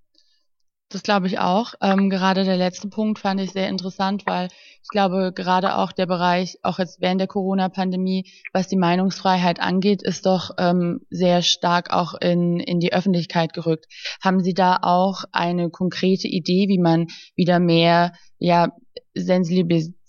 Das 0.89 1.05
glaube 1.05 1.29
ich 1.29 1.39
auch. 1.39 1.75
Ähm, 1.81 2.11
gerade 2.11 2.45
der 2.45 2.57
letzte 2.57 2.89
Punkt 2.89 3.21
fand 3.21 3.41
ich 3.41 3.53
sehr 3.53 3.69
interessant, 3.69 4.25
weil 4.27 4.49
ich 4.83 4.89
glaube, 4.89 5.33
gerade 5.33 5.77
auch 5.77 5.93
der 5.93 6.07
Bereich, 6.07 6.59
auch 6.63 6.81
jetzt 6.81 7.01
während 7.01 7.21
der 7.21 7.29
Corona-Pandemie, 7.29 8.31
was 8.53 8.67
die 8.67 8.77
Meinungsfreiheit 8.77 9.61
angeht, 9.61 10.03
ist 10.03 10.27
doch 10.27 10.51
ähm, 10.59 11.03
sehr 11.11 11.43
stark 11.43 11.93
auch 11.93 12.15
in, 12.21 12.59
in 12.59 12.81
die 12.81 12.93
Öffentlichkeit 12.93 13.53
gerückt. 13.53 13.87
Haben 14.25 14.41
Sie 14.41 14.55
da 14.55 14.79
auch 14.83 15.23
eine 15.31 15.71
konkrete 15.71 16.27
Idee, 16.27 16.67
wie 16.69 16.79
man 16.79 17.07
wieder 17.37 17.61
mehr 17.61 18.13
ja, 18.39 18.73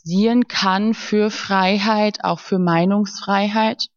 sensibilisieren 0.07 0.47
kann 0.47 0.93
für 0.93 1.29
Freiheit, 1.29 2.19
auch 2.23 2.39
für 2.39 2.59
Meinungsfreiheit? 2.59 3.87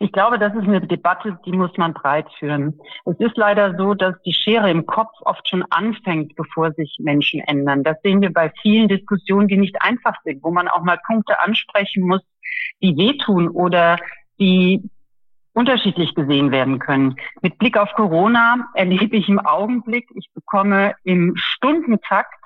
Ich 0.00 0.12
glaube, 0.12 0.38
das 0.38 0.54
ist 0.54 0.64
eine 0.64 0.80
Debatte, 0.80 1.38
die 1.44 1.52
muss 1.52 1.76
man 1.76 1.92
breit 1.92 2.26
führen. 2.38 2.80
Es 3.04 3.18
ist 3.20 3.36
leider 3.36 3.76
so, 3.76 3.94
dass 3.94 4.14
die 4.22 4.32
Schere 4.32 4.70
im 4.70 4.86
Kopf 4.86 5.12
oft 5.20 5.46
schon 5.48 5.64
anfängt, 5.68 6.34
bevor 6.36 6.72
sich 6.72 6.96
Menschen 6.98 7.40
ändern. 7.40 7.84
Das 7.84 8.00
sehen 8.02 8.22
wir 8.22 8.32
bei 8.32 8.50
vielen 8.62 8.88
Diskussionen, 8.88 9.48
die 9.48 9.58
nicht 9.58 9.82
einfach 9.82 10.14
sind, 10.24 10.42
wo 10.42 10.50
man 10.50 10.68
auch 10.68 10.82
mal 10.82 10.98
Punkte 11.06 11.38
ansprechen 11.40 12.06
muss, 12.06 12.22
die 12.82 12.96
wehtun 12.96 13.48
oder 13.48 13.98
die 14.38 14.82
unterschiedlich 15.52 16.14
gesehen 16.14 16.50
werden 16.50 16.78
können. 16.78 17.16
Mit 17.42 17.58
Blick 17.58 17.76
auf 17.76 17.92
Corona 17.92 18.68
erlebe 18.74 19.16
ich 19.16 19.28
im 19.28 19.38
Augenblick, 19.38 20.08
ich 20.14 20.30
bekomme 20.32 20.94
im 21.04 21.34
Stundentakt 21.36 22.39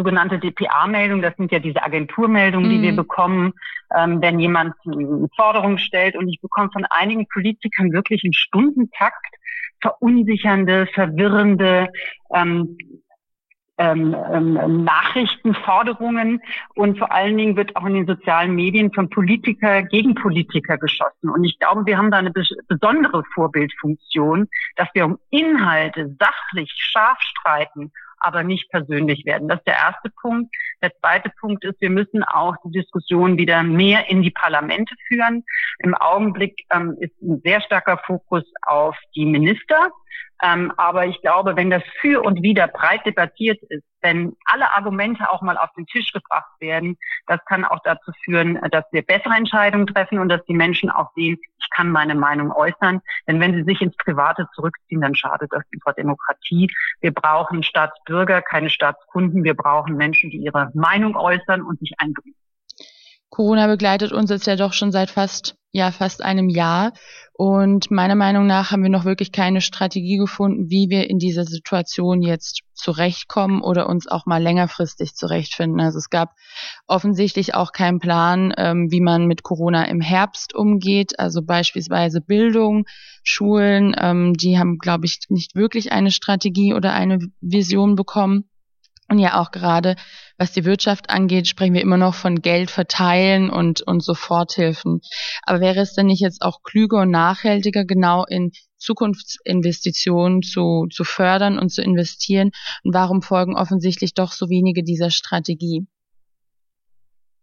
sogenannte 0.00 0.38
DPA-Meldung. 0.38 1.20
Das 1.20 1.36
sind 1.36 1.52
ja 1.52 1.58
diese 1.58 1.82
Agenturmeldungen, 1.82 2.68
mhm. 2.70 2.74
die 2.74 2.82
wir 2.82 2.92
mhm. 2.92 2.96
bekommen, 2.96 3.52
ähm, 3.94 4.22
wenn 4.22 4.40
jemand 4.40 4.74
eine 4.86 5.28
Forderung 5.36 5.78
stellt. 5.78 6.16
Und 6.16 6.28
ich 6.28 6.40
bekomme 6.40 6.70
von 6.72 6.86
einigen 6.88 7.26
Politikern 7.28 7.92
wirklich 7.92 8.24
einen 8.24 8.32
Stundentakt 8.32 9.36
verunsichernde, 9.80 10.86
verwirrende 10.94 11.88
ähm, 12.34 12.76
ähm, 13.80 14.14
ähm, 14.30 14.84
Nachrichten, 14.84 15.54
Forderungen 15.54 16.42
und 16.74 16.98
vor 16.98 17.10
allen 17.12 17.38
Dingen 17.38 17.56
wird 17.56 17.76
auch 17.76 17.86
in 17.86 17.94
den 17.94 18.06
sozialen 18.06 18.54
Medien 18.54 18.92
von 18.92 19.08
Politiker 19.08 19.82
gegen 19.84 20.14
Politiker 20.14 20.76
geschossen. 20.76 21.30
Und 21.30 21.44
ich 21.44 21.58
glaube, 21.58 21.86
wir 21.86 21.96
haben 21.96 22.10
da 22.10 22.18
eine 22.18 22.30
besondere 22.68 23.24
Vorbildfunktion, 23.34 24.48
dass 24.76 24.88
wir 24.92 25.06
um 25.06 25.18
Inhalte 25.30 26.14
sachlich 26.18 26.70
scharf 26.76 27.18
streiten 27.22 27.90
aber 28.20 28.42
nicht 28.42 28.70
persönlich 28.70 29.24
werden. 29.24 29.48
Das 29.48 29.58
ist 29.58 29.66
der 29.66 29.74
erste 29.74 30.10
Punkt. 30.10 30.54
Der 30.82 30.92
zweite 31.00 31.30
Punkt 31.40 31.64
ist, 31.64 31.80
wir 31.80 31.90
müssen 31.90 32.22
auch 32.22 32.54
die 32.64 32.70
Diskussion 32.70 33.38
wieder 33.38 33.62
mehr 33.62 34.08
in 34.08 34.22
die 34.22 34.30
Parlamente 34.30 34.94
führen. 35.08 35.44
Im 35.78 35.94
Augenblick 35.94 36.66
ähm, 36.70 36.96
ist 37.00 37.20
ein 37.22 37.40
sehr 37.42 37.60
starker 37.62 37.98
Fokus 38.06 38.44
auf 38.62 38.96
die 39.14 39.26
Minister. 39.26 39.90
Ähm, 40.42 40.72
aber 40.76 41.06
ich 41.06 41.20
glaube, 41.20 41.56
wenn 41.56 41.70
das 41.70 41.82
für 42.00 42.22
und 42.22 42.42
wieder 42.42 42.66
breit 42.68 43.04
debattiert 43.04 43.62
ist, 43.68 43.84
wenn 44.00 44.36
alle 44.46 44.74
Argumente 44.74 45.30
auch 45.30 45.42
mal 45.42 45.58
auf 45.58 45.70
den 45.76 45.86
Tisch 45.86 46.12
gebracht 46.12 46.50
werden, 46.58 46.96
das 47.26 47.40
kann 47.44 47.64
auch 47.64 47.80
dazu 47.84 48.12
führen, 48.24 48.58
dass 48.70 48.84
wir 48.92 49.02
bessere 49.02 49.34
Entscheidungen 49.34 49.86
treffen 49.86 50.18
und 50.18 50.28
dass 50.28 50.44
die 50.46 50.54
Menschen 50.54 50.90
auch 50.90 51.10
sehen, 51.14 51.38
ich 51.58 51.68
kann 51.70 51.90
meine 51.90 52.14
Meinung 52.14 52.52
äußern. 52.52 53.00
Denn 53.26 53.40
wenn 53.40 53.54
sie 53.54 53.64
sich 53.64 53.82
ins 53.82 53.96
Private 53.96 54.48
zurückziehen, 54.54 55.02
dann 55.02 55.14
schadet 55.14 55.52
das 55.52 55.62
unserer 55.72 55.92
Demokratie. 55.92 56.70
Wir 57.00 57.12
brauchen 57.12 57.62
Staatsbürger, 57.62 58.40
keine 58.40 58.70
Staatskunden. 58.70 59.44
Wir 59.44 59.54
brauchen 59.54 59.96
Menschen, 59.96 60.30
die 60.30 60.38
ihre 60.38 60.70
Meinung 60.74 61.16
äußern 61.16 61.62
und 61.62 61.78
sich 61.80 61.92
einbringen. 61.98 62.36
Corona 63.28 63.68
begleitet 63.68 64.12
uns 64.12 64.30
jetzt 64.30 64.46
ja 64.46 64.56
doch 64.56 64.72
schon 64.72 64.90
seit 64.90 65.10
fast, 65.10 65.56
ja, 65.72 65.92
fast 65.92 66.22
einem 66.22 66.48
Jahr. 66.48 66.92
Und 67.32 67.90
meiner 67.90 68.16
Meinung 68.16 68.46
nach 68.46 68.70
haben 68.70 68.82
wir 68.82 68.90
noch 68.90 69.04
wirklich 69.04 69.32
keine 69.32 69.60
Strategie 69.60 70.16
gefunden, 70.16 70.68
wie 70.68 70.90
wir 70.90 71.08
in 71.08 71.18
dieser 71.18 71.44
Situation 71.44 72.22
jetzt 72.22 72.62
zurechtkommen 72.74 73.62
oder 73.62 73.88
uns 73.88 74.08
auch 74.08 74.26
mal 74.26 74.42
längerfristig 74.42 75.14
zurechtfinden. 75.14 75.80
Also 75.80 75.98
es 75.98 76.10
gab 76.10 76.34
offensichtlich 76.86 77.54
auch 77.54 77.72
keinen 77.72 78.00
Plan, 78.00 78.52
ähm, 78.56 78.90
wie 78.90 79.00
man 79.00 79.26
mit 79.26 79.42
Corona 79.42 79.84
im 79.84 80.00
Herbst 80.00 80.54
umgeht. 80.54 81.18
Also 81.18 81.42
beispielsweise 81.42 82.20
Bildung, 82.20 82.84
Schulen, 83.22 83.94
ähm, 83.98 84.34
die 84.34 84.58
haben, 84.58 84.78
glaube 84.78 85.06
ich, 85.06 85.20
nicht 85.28 85.54
wirklich 85.54 85.92
eine 85.92 86.10
Strategie 86.10 86.74
oder 86.74 86.92
eine 86.92 87.20
Vision 87.40 87.94
bekommen. 87.94 88.44
Und 89.08 89.18
ja 89.18 89.40
auch 89.40 89.50
gerade, 89.50 89.96
was 90.40 90.52
die 90.52 90.64
Wirtschaft 90.64 91.10
angeht, 91.10 91.46
sprechen 91.46 91.74
wir 91.74 91.82
immer 91.82 91.98
noch 91.98 92.14
von 92.14 92.40
Geld 92.40 92.70
verteilen 92.70 93.50
und, 93.50 93.82
und 93.82 94.02
Soforthilfen. 94.02 95.02
Aber 95.42 95.60
wäre 95.60 95.80
es 95.80 95.92
denn 95.92 96.06
nicht 96.06 96.22
jetzt 96.22 96.40
auch 96.40 96.62
klüger 96.62 97.02
und 97.02 97.10
nachhaltiger, 97.10 97.84
genau 97.84 98.24
in 98.24 98.50
Zukunftsinvestitionen 98.78 100.40
zu, 100.40 100.86
zu 100.90 101.04
fördern 101.04 101.58
und 101.58 101.68
zu 101.68 101.82
investieren? 101.82 102.52
Und 102.82 102.94
warum 102.94 103.20
folgen 103.20 103.54
offensichtlich 103.54 104.14
doch 104.14 104.32
so 104.32 104.48
wenige 104.48 104.82
dieser 104.82 105.10
Strategie? 105.10 105.86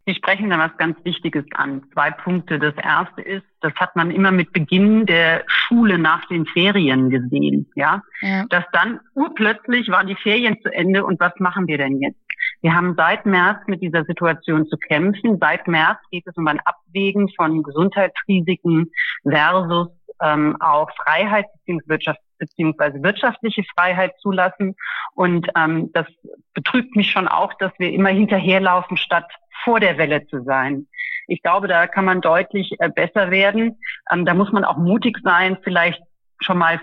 Sie 0.08 0.16
sprechen 0.16 0.50
da 0.50 0.58
was 0.58 0.76
ganz 0.78 0.98
Wichtiges 1.04 1.44
an. 1.54 1.84
Zwei 1.92 2.12
Punkte. 2.12 2.60
Das 2.60 2.74
erste 2.76 3.22
ist, 3.22 3.46
das 3.60 3.74
hat 3.76 3.94
man 3.98 4.10
immer 4.10 4.32
mit 4.32 4.54
Beginn 4.54 5.06
der 5.06 5.44
Schule 5.48 5.98
nach 5.98 6.26
den 6.30 6.46
Ferien 6.46 7.10
gesehen, 7.10 7.70
ja. 7.76 8.02
ja. 8.22 8.46
Dass 8.50 8.64
dann 8.72 9.02
urplötzlich 9.16 9.90
waren 9.90 10.08
die 10.08 10.16
Ferien 10.16 10.62
zu 10.62 10.74
Ende 10.74 11.04
und 11.04 11.20
was 11.20 11.34
machen 11.40 11.68
wir 11.68 11.78
denn 11.78 12.02
jetzt? 12.02 12.22
Wir 12.62 12.74
haben 12.74 12.96
seit 12.96 13.26
März 13.26 13.60
mit 13.68 13.82
dieser 13.82 14.06
Situation 14.06 14.66
zu 14.68 14.78
kämpfen. 14.78 15.40
Seit 15.42 15.68
März 15.68 16.00
geht 16.10 16.26
es 16.26 16.38
um 16.38 16.48
ein 16.48 16.62
Abwägen 16.62 17.28
von 17.36 17.62
Gesundheitsrisiken 17.62 18.90
versus 19.30 19.90
ähm, 20.22 20.56
auch 20.62 20.90
Freiheit 21.04 21.48
beziehungsweise 21.54 22.16
beziehungsweise 22.40 23.04
wirtschaftliche 23.04 23.64
Freiheit 23.76 24.14
zulassen. 24.20 24.76
Und 25.16 25.48
ähm, 25.58 25.92
das 25.94 26.06
betrübt 26.54 26.96
mich 26.96 27.12
schon 27.12 27.28
auch, 27.28 27.54
dass 27.56 27.72
wir 27.78 27.92
immer 27.92 28.10
hinterherlaufen, 28.10 28.96
statt 28.96 29.30
vor 29.64 29.80
der 29.80 29.98
Welle 29.98 30.26
zu 30.28 30.44
sein. 30.44 30.88
Ich 31.28 31.42
glaube, 31.42 31.68
da 31.68 31.88
kann 31.88 32.06
man 32.06 32.22
deutlich 32.22 32.76
äh, 32.80 32.90
besser 32.90 33.32
werden. 33.32 33.80
Ähm, 34.12 34.26
da 34.26 34.34
muss 34.34 34.52
man 34.52 34.64
auch 34.64 34.78
mutig 34.78 35.18
sein, 35.24 35.58
vielleicht 35.64 36.02
schon 36.40 36.58
mal 36.58 36.80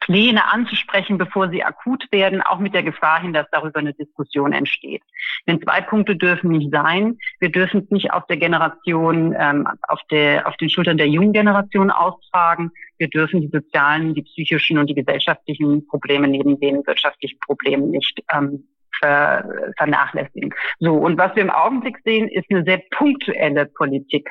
Pläne 0.00 0.46
anzusprechen, 0.46 1.18
bevor 1.18 1.50
sie 1.50 1.64
akut 1.64 2.06
werden, 2.10 2.42
auch 2.42 2.58
mit 2.58 2.74
der 2.74 2.82
Gefahr 2.82 3.20
hin, 3.20 3.32
dass 3.32 3.46
darüber 3.50 3.80
eine 3.80 3.92
Diskussion 3.92 4.52
entsteht. 4.52 5.02
Denn 5.46 5.60
zwei 5.60 5.80
Punkte 5.80 6.16
dürfen 6.16 6.50
nicht 6.50 6.70
sein. 6.70 7.18
Wir 7.40 7.50
dürfen 7.50 7.82
es 7.82 7.90
nicht 7.90 8.12
auf 8.12 8.26
der 8.26 8.36
Generation, 8.36 9.34
ähm, 9.38 9.66
auf, 9.88 10.00
der, 10.10 10.46
auf 10.46 10.56
den 10.56 10.70
Schultern 10.70 10.96
der 10.96 11.08
jungen 11.08 11.32
Generation 11.32 11.90
austragen. 11.90 12.70
Wir 12.98 13.08
dürfen 13.08 13.40
die 13.40 13.48
sozialen, 13.48 14.14
die 14.14 14.22
psychischen 14.22 14.78
und 14.78 14.88
die 14.88 14.94
gesellschaftlichen 14.94 15.86
Probleme 15.88 16.28
neben 16.28 16.58
den 16.60 16.86
wirtschaftlichen 16.86 17.38
Problemen 17.40 17.90
nicht 17.90 18.22
ähm, 18.32 18.64
ver, 19.02 19.44
vernachlässigen. 19.76 20.54
So, 20.78 20.94
und 20.94 21.18
was 21.18 21.34
wir 21.34 21.42
im 21.42 21.50
Augenblick 21.50 21.98
sehen, 22.04 22.28
ist 22.28 22.46
eine 22.50 22.64
sehr 22.64 22.80
punktuelle 22.96 23.66
Politik. 23.66 24.30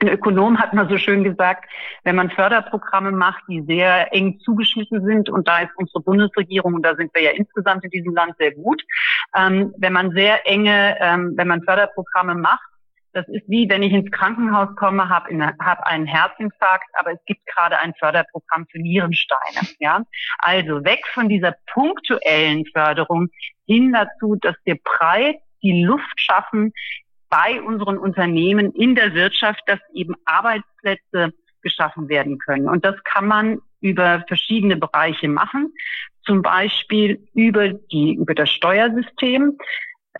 Ein 0.00 0.08
Ökonom 0.08 0.58
hat 0.58 0.72
mal 0.72 0.88
so 0.88 0.98
schön 0.98 1.22
gesagt, 1.22 1.64
wenn 2.02 2.16
man 2.16 2.28
Förderprogramme 2.30 3.12
macht, 3.12 3.44
die 3.48 3.62
sehr 3.62 4.12
eng 4.12 4.40
zugeschnitten 4.40 5.04
sind, 5.04 5.30
und 5.30 5.46
da 5.46 5.60
ist 5.60 5.70
unsere 5.76 6.00
Bundesregierung, 6.00 6.74
und 6.74 6.82
da 6.82 6.96
sind 6.96 7.14
wir 7.14 7.22
ja 7.22 7.30
insgesamt 7.30 7.84
in 7.84 7.90
diesem 7.90 8.12
Land 8.12 8.34
sehr 8.38 8.52
gut, 8.52 8.82
ähm, 9.36 9.72
wenn 9.78 9.92
man 9.92 10.10
sehr 10.10 10.44
enge, 10.46 10.96
ähm, 11.00 11.34
wenn 11.36 11.46
man 11.46 11.62
Förderprogramme 11.62 12.34
macht, 12.34 12.71
das 13.12 13.28
ist 13.28 13.48
wie, 13.48 13.68
wenn 13.68 13.82
ich 13.82 13.92
ins 13.92 14.10
Krankenhaus 14.10 14.74
komme, 14.76 15.08
habe 15.08 15.54
hab 15.60 15.82
einen 15.86 16.06
Herzinfarkt, 16.06 16.88
aber 16.94 17.12
es 17.12 17.24
gibt 17.26 17.44
gerade 17.46 17.78
ein 17.78 17.94
Förderprogramm 17.98 18.66
für 18.70 18.78
Nierensteine. 18.78 19.68
Ja? 19.78 20.02
Also 20.38 20.84
weg 20.84 21.00
von 21.12 21.28
dieser 21.28 21.54
punktuellen 21.72 22.64
Förderung 22.66 23.28
hin 23.66 23.92
dazu, 23.92 24.36
dass 24.36 24.56
wir 24.64 24.76
breit 24.82 25.36
die 25.62 25.84
Luft 25.84 26.20
schaffen 26.20 26.72
bei 27.28 27.62
unseren 27.62 27.98
Unternehmen 27.98 28.72
in 28.72 28.94
der 28.94 29.14
Wirtschaft, 29.14 29.62
dass 29.66 29.80
eben 29.94 30.14
Arbeitsplätze 30.24 31.32
geschaffen 31.62 32.08
werden 32.08 32.38
können. 32.38 32.68
Und 32.68 32.84
das 32.84 32.96
kann 33.04 33.26
man 33.26 33.60
über 33.80 34.24
verschiedene 34.26 34.76
Bereiche 34.76 35.28
machen, 35.28 35.72
zum 36.24 36.42
Beispiel 36.42 37.26
über 37.34 37.68
die 37.68 38.14
über 38.14 38.34
das 38.34 38.50
Steuersystem. 38.50 39.58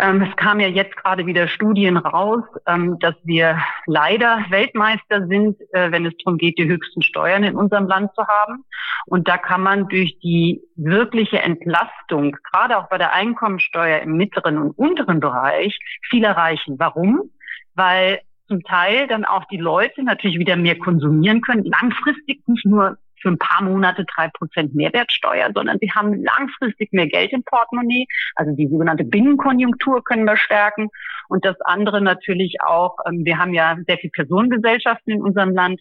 Ähm, 0.00 0.22
es 0.22 0.34
kam 0.36 0.58
ja 0.58 0.68
jetzt 0.68 0.96
gerade 0.96 1.26
wieder 1.26 1.48
Studien 1.48 1.98
raus, 1.98 2.44
ähm, 2.66 2.98
dass 3.00 3.14
wir 3.24 3.58
leider 3.86 4.44
Weltmeister 4.48 5.26
sind, 5.26 5.60
äh, 5.72 5.92
wenn 5.92 6.06
es 6.06 6.14
darum 6.24 6.38
geht, 6.38 6.58
die 6.58 6.66
höchsten 6.66 7.02
Steuern 7.02 7.44
in 7.44 7.56
unserem 7.56 7.86
Land 7.86 8.10
zu 8.14 8.26
haben. 8.26 8.64
Und 9.06 9.28
da 9.28 9.36
kann 9.36 9.62
man 9.62 9.88
durch 9.88 10.18
die 10.20 10.62
wirkliche 10.76 11.40
Entlastung, 11.40 12.36
gerade 12.50 12.78
auch 12.78 12.88
bei 12.88 12.96
der 12.96 13.12
Einkommensteuer 13.12 14.00
im 14.00 14.16
mittleren 14.16 14.56
und 14.58 14.70
unteren 14.78 15.20
Bereich, 15.20 15.78
viel 16.08 16.24
erreichen. 16.24 16.76
Warum? 16.78 17.30
Weil 17.74 18.20
zum 18.48 18.62
Teil 18.62 19.08
dann 19.08 19.24
auch 19.24 19.44
die 19.46 19.58
Leute 19.58 20.02
natürlich 20.02 20.38
wieder 20.38 20.56
mehr 20.56 20.78
konsumieren 20.78 21.42
können, 21.42 21.64
langfristig 21.64 22.42
nicht 22.46 22.64
nur 22.64 22.96
für 23.22 23.28
ein 23.28 23.38
paar 23.38 23.62
Monate 23.62 24.04
drei 24.04 24.28
Prozent 24.28 24.74
Mehrwertsteuer, 24.74 25.50
sondern 25.54 25.78
sie 25.80 25.90
haben 25.90 26.22
langfristig 26.22 26.92
mehr 26.92 27.06
Geld 27.06 27.32
im 27.32 27.44
Portemonnaie. 27.44 28.06
Also 28.34 28.54
die 28.54 28.68
sogenannte 28.68 29.04
Binnenkonjunktur 29.04 30.04
können 30.04 30.24
wir 30.24 30.36
stärken. 30.36 30.90
Und 31.28 31.44
das 31.44 31.60
andere 31.62 32.02
natürlich 32.02 32.56
auch, 32.64 32.96
ähm, 33.06 33.24
wir 33.24 33.38
haben 33.38 33.54
ja 33.54 33.76
sehr 33.86 33.98
viele 33.98 34.10
Personengesellschaften 34.10 35.14
in 35.14 35.22
unserem 35.22 35.54
Land 35.54 35.80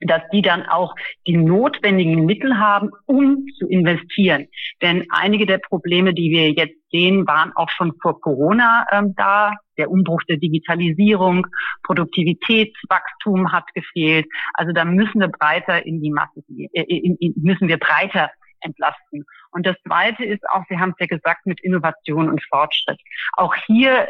dass 0.00 0.22
die 0.32 0.42
dann 0.42 0.66
auch 0.66 0.94
die 1.26 1.36
notwendigen 1.36 2.24
Mittel 2.24 2.58
haben, 2.58 2.90
um 3.06 3.46
zu 3.58 3.68
investieren. 3.68 4.48
Denn 4.82 5.06
einige 5.10 5.46
der 5.46 5.58
Probleme, 5.58 6.14
die 6.14 6.30
wir 6.30 6.50
jetzt 6.52 6.78
sehen, 6.90 7.26
waren 7.26 7.52
auch 7.54 7.70
schon 7.70 7.92
vor 8.00 8.20
Corona 8.20 8.86
ähm, 8.90 9.14
da. 9.16 9.52
Der 9.78 9.90
Umbruch 9.90 10.22
der 10.28 10.36
Digitalisierung, 10.36 11.46
Produktivitätswachstum 11.84 13.52
hat 13.52 13.64
gefehlt. 13.74 14.26
Also 14.54 14.72
da 14.72 14.84
müssen 14.84 15.20
wir 15.20 15.28
breiter 15.28 15.86
in 15.86 16.02
die 16.02 16.10
Masse, 16.10 16.42
äh, 16.72 16.82
in, 16.82 17.16
in, 17.16 17.34
müssen 17.36 17.68
wir 17.68 17.78
breiter 17.78 18.30
entlasten. 18.60 19.24
Und 19.52 19.66
das 19.66 19.76
Zweite 19.86 20.24
ist 20.24 20.42
auch, 20.50 20.64
Sie 20.68 20.78
haben 20.78 20.90
es 20.90 20.96
ja 21.00 21.06
gesagt, 21.06 21.46
mit 21.46 21.60
Innovation 21.62 22.28
und 22.28 22.42
Fortschritt. 22.44 23.00
Auch 23.34 23.54
hier 23.66 24.08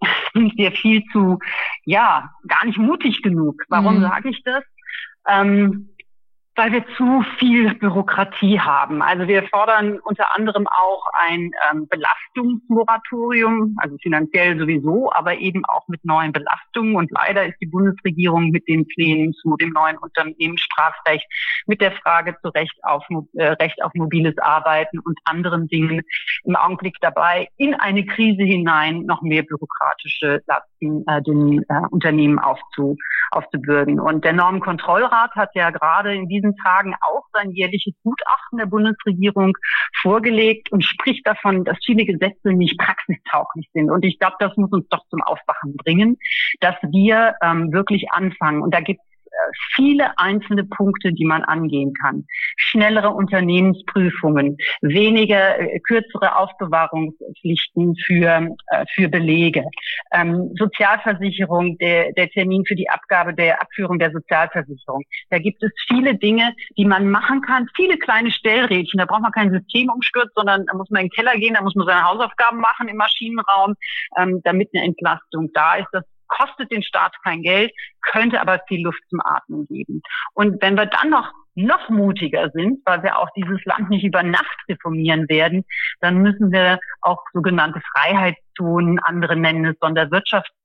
sind 0.34 0.56
wir 0.56 0.72
viel 0.72 1.02
zu, 1.12 1.38
ja, 1.84 2.30
gar 2.46 2.64
nicht 2.64 2.78
mutig 2.78 3.22
genug. 3.22 3.62
Warum 3.68 3.98
mhm. 3.98 4.02
sage 4.02 4.30
ich 4.30 4.42
das? 4.44 4.62
Ähm, 5.28 5.90
weil 6.58 6.72
wir 6.72 6.84
zu 6.96 7.24
viel 7.38 7.72
Bürokratie 7.74 8.58
haben. 8.58 9.00
Also 9.00 9.28
wir 9.28 9.44
fordern 9.44 10.00
unter 10.00 10.34
anderem 10.34 10.66
auch 10.66 11.04
ein 11.28 11.52
ähm, 11.70 11.86
Belastungsmoratorium, 11.88 13.76
also 13.78 13.96
finanziell 14.02 14.58
sowieso, 14.58 15.12
aber 15.12 15.38
eben 15.38 15.64
auch 15.66 15.86
mit 15.86 16.04
neuen 16.04 16.32
Belastungen. 16.32 16.96
Und 16.96 17.12
leider 17.12 17.46
ist 17.46 17.58
die 17.60 17.66
Bundesregierung 17.66 18.50
mit 18.50 18.66
den 18.66 18.88
Plänen 18.88 19.34
zu 19.34 19.56
dem 19.56 19.70
neuen 19.70 19.98
Unternehmensstrafrecht, 19.98 21.24
mit 21.66 21.80
der 21.80 21.92
Frage 21.92 22.36
zu 22.42 22.48
Recht 22.48 22.76
auf, 22.82 23.04
äh, 23.34 23.44
Recht 23.44 23.80
auf 23.84 23.94
mobiles 23.94 24.36
Arbeiten 24.38 24.98
und 24.98 25.16
anderen 25.24 25.68
Dingen 25.68 26.02
im 26.42 26.56
Augenblick 26.56 26.96
dabei, 27.00 27.48
in 27.56 27.74
eine 27.74 28.04
Krise 28.04 28.42
hinein 28.42 29.04
noch 29.06 29.22
mehr 29.22 29.44
bürokratische 29.44 30.42
Lasten 30.48 31.04
äh, 31.06 31.22
den 31.22 31.62
äh, 31.68 31.86
Unternehmen 31.90 32.40
aufzu, 32.40 32.96
aufzubürden. 33.30 34.00
Und 34.00 34.24
der 34.24 34.32
Normenkontrollrat 34.32 35.36
hat 35.36 35.54
ja 35.54 35.70
gerade 35.70 36.14
in 36.14 36.26
diesem 36.26 36.47
diesen 36.48 36.56
Tagen 36.56 36.94
auch 37.00 37.24
sein 37.32 37.50
jährliches 37.52 37.94
Gutachten 38.02 38.58
der 38.58 38.66
Bundesregierung 38.66 39.56
vorgelegt 40.00 40.70
und 40.72 40.84
spricht 40.84 41.26
davon, 41.26 41.64
dass 41.64 41.78
viele 41.84 42.04
Gesetze 42.04 42.52
nicht 42.52 42.78
praxistauglich 42.78 43.68
sind. 43.72 43.90
Und 43.90 44.04
ich 44.04 44.18
glaube, 44.18 44.36
das 44.38 44.56
muss 44.56 44.72
uns 44.72 44.86
doch 44.88 45.04
zum 45.10 45.22
Aufwachen 45.22 45.76
bringen, 45.76 46.16
dass 46.60 46.76
wir 46.82 47.34
ähm, 47.42 47.72
wirklich 47.72 48.10
anfangen. 48.12 48.62
Und 48.62 48.74
da 48.74 48.80
gibt 48.80 49.00
viele 49.74 50.18
einzelne 50.18 50.64
Punkte, 50.64 51.12
die 51.12 51.24
man 51.24 51.42
angehen 51.44 51.92
kann. 51.94 52.26
Schnellere 52.56 53.10
Unternehmensprüfungen, 53.10 54.56
weniger 54.80 55.58
äh, 55.58 55.80
kürzere 55.80 56.36
Aufbewahrungspflichten 56.36 57.96
für, 58.04 58.56
äh, 58.68 58.84
für 58.94 59.08
Belege, 59.08 59.64
ähm, 60.12 60.54
Sozialversicherung, 60.58 61.78
der, 61.78 62.12
der 62.12 62.28
Termin 62.30 62.64
für 62.66 62.74
die 62.74 62.88
Abgabe 62.88 63.34
der 63.34 63.60
Abführung 63.62 63.98
der 63.98 64.12
Sozialversicherung. 64.12 65.02
Da 65.30 65.38
gibt 65.38 65.62
es 65.62 65.70
viele 65.88 66.16
Dinge, 66.16 66.54
die 66.76 66.84
man 66.84 67.10
machen 67.10 67.42
kann, 67.42 67.68
viele 67.74 67.98
kleine 67.98 68.30
Stellrädchen. 68.30 68.98
Da 68.98 69.06
braucht 69.06 69.22
man 69.22 69.32
kein 69.32 69.50
Systemumsturz, 69.50 70.30
sondern 70.34 70.66
da 70.66 70.76
muss 70.76 70.90
man 70.90 71.02
in 71.02 71.08
den 71.08 71.12
Keller 71.12 71.36
gehen, 71.36 71.54
da 71.54 71.62
muss 71.62 71.74
man 71.74 71.86
seine 71.86 72.04
Hausaufgaben 72.04 72.60
machen 72.60 72.88
im 72.88 72.96
Maschinenraum, 72.96 73.74
ähm, 74.18 74.40
damit 74.44 74.70
eine 74.74 74.84
Entlastung 74.84 75.50
da 75.54 75.74
ist. 75.76 75.88
Das 75.92 76.04
kostet 76.28 76.70
den 76.70 76.82
Staat 76.82 77.14
kein 77.24 77.42
Geld, 77.42 77.72
könnte 78.02 78.40
aber 78.40 78.60
viel 78.68 78.82
Luft 78.82 79.02
zum 79.08 79.20
Atmen 79.20 79.66
geben. 79.66 80.02
Und 80.34 80.62
wenn 80.62 80.76
wir 80.76 80.86
dann 80.86 81.10
noch 81.10 81.32
noch 81.58 81.88
mutiger 81.88 82.50
sind, 82.50 82.80
weil 82.86 83.02
wir 83.02 83.18
auch 83.18 83.28
dieses 83.36 83.58
Land 83.64 83.90
nicht 83.90 84.04
über 84.04 84.22
Nacht 84.22 84.56
reformieren 84.68 85.28
werden, 85.28 85.64
dann 86.00 86.18
müssen 86.18 86.52
wir 86.52 86.78
auch 87.00 87.24
sogenannte 87.32 87.80
Freiheitszonen, 87.92 89.00
andere 89.00 89.34
nennen 89.34 89.64
es 89.66 89.76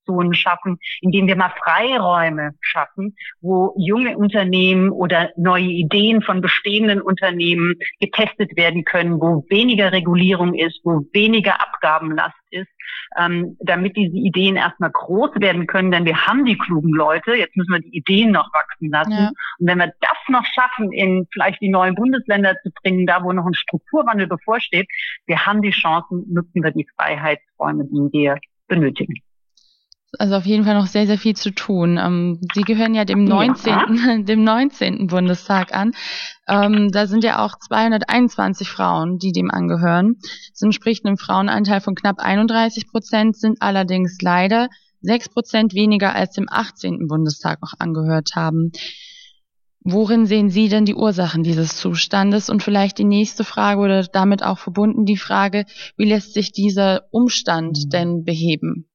Sonderwirtschaftszonen 0.03 0.33
schaffen, 0.33 0.77
indem 1.01 1.27
wir 1.27 1.35
mal 1.35 1.53
Freiräume 1.63 2.51
schaffen, 2.61 3.15
wo 3.41 3.73
junge 3.77 4.17
Unternehmen 4.17 4.89
oder 4.89 5.31
neue 5.37 5.65
Ideen 5.65 6.21
von 6.21 6.41
bestehenden 6.41 7.01
Unternehmen 7.01 7.75
getestet 7.99 8.55
werden 8.55 8.83
können, 8.83 9.19
wo 9.19 9.45
weniger 9.49 9.91
Regulierung 9.91 10.53
ist, 10.53 10.79
wo 10.83 11.05
weniger 11.13 11.59
Abgabenlast 11.61 12.35
ist, 12.51 12.69
ähm, 13.17 13.57
damit 13.59 13.95
diese 13.95 14.15
Ideen 14.15 14.55
erstmal 14.55 14.91
groß 14.91 15.31
werden 15.35 15.67
können, 15.67 15.91
denn 15.91 16.05
wir 16.05 16.27
haben 16.27 16.45
die 16.45 16.57
klugen 16.57 16.93
Leute, 16.93 17.33
jetzt 17.33 17.55
müssen 17.55 17.73
wir 17.73 17.79
die 17.79 17.97
Ideen 17.97 18.31
noch 18.31 18.53
wachsen 18.53 18.89
lassen. 18.89 19.11
Ja. 19.11 19.31
Und 19.59 19.67
wenn 19.67 19.77
wir 19.79 19.91
das 20.01 20.17
noch 20.27 20.45
schaffen, 20.45 20.91
in 20.91 21.27
vielleicht 21.31 21.61
die 21.61 21.69
neuen 21.69 21.95
Bundesländer 21.95 22.55
zu 22.61 22.69
bringen, 22.81 23.05
da 23.05 23.23
wo 23.23 23.31
noch 23.31 23.45
ein 23.45 23.53
Strukturwandel 23.53 24.27
bevorsteht, 24.27 24.87
wir 25.25 25.45
haben 25.45 25.61
die 25.61 25.71
Chancen, 25.71 26.25
nutzen 26.31 26.63
wir 26.63 26.71
die 26.71 26.87
Freiheitsräume, 26.95 27.85
die 27.85 28.09
wir 28.11 28.37
benötigen 28.67 29.15
also 30.19 30.35
auf 30.35 30.45
jeden 30.45 30.63
Fall 30.63 30.75
noch 30.75 30.87
sehr, 30.87 31.07
sehr 31.07 31.17
viel 31.17 31.35
zu 31.35 31.51
tun. 31.51 31.97
Ähm, 31.97 32.39
Sie 32.53 32.61
gehören 32.61 32.93
ja 32.93 33.05
dem 33.05 33.23
19. 33.23 33.73
Ja. 33.73 34.17
dem 34.21 34.43
19. 34.43 35.07
Bundestag 35.07 35.73
an. 35.73 35.91
Ähm, 36.47 36.91
da 36.91 37.07
sind 37.07 37.23
ja 37.23 37.43
auch 37.43 37.57
221 37.57 38.69
Frauen, 38.69 39.17
die 39.17 39.31
dem 39.31 39.49
angehören. 39.49 40.15
Das 40.51 40.61
entspricht 40.61 41.05
einem 41.05 41.17
Frauenanteil 41.17 41.81
von 41.81 41.95
knapp 41.95 42.19
31 42.19 42.87
Prozent, 42.87 43.37
sind 43.37 43.61
allerdings 43.61 44.17
leider 44.21 44.69
6 45.01 45.29
Prozent 45.29 45.73
weniger 45.73 46.13
als 46.13 46.33
dem 46.33 46.47
18. 46.49 47.07
Bundestag 47.07 47.61
noch 47.61 47.73
angehört 47.79 48.31
haben. 48.35 48.71
Worin 49.85 50.25
sehen 50.25 50.49
Sie 50.49 50.69
denn 50.69 50.85
die 50.85 50.95
Ursachen 50.95 51.43
dieses 51.43 51.75
Zustandes? 51.75 52.49
Und 52.49 52.63
vielleicht 52.63 52.99
die 52.99 53.03
nächste 53.03 53.43
Frage 53.43 53.81
oder 53.81 54.03
damit 54.03 54.41
auch 54.41 54.57
verbunden 54.57 55.03
die 55.03 55.17
Frage, 55.17 55.65
wie 55.97 56.05
lässt 56.05 56.33
sich 56.33 56.53
dieser 56.53 57.03
Umstand 57.11 57.85
mhm. 57.85 57.89
denn 57.89 58.23
beheben? 58.23 58.87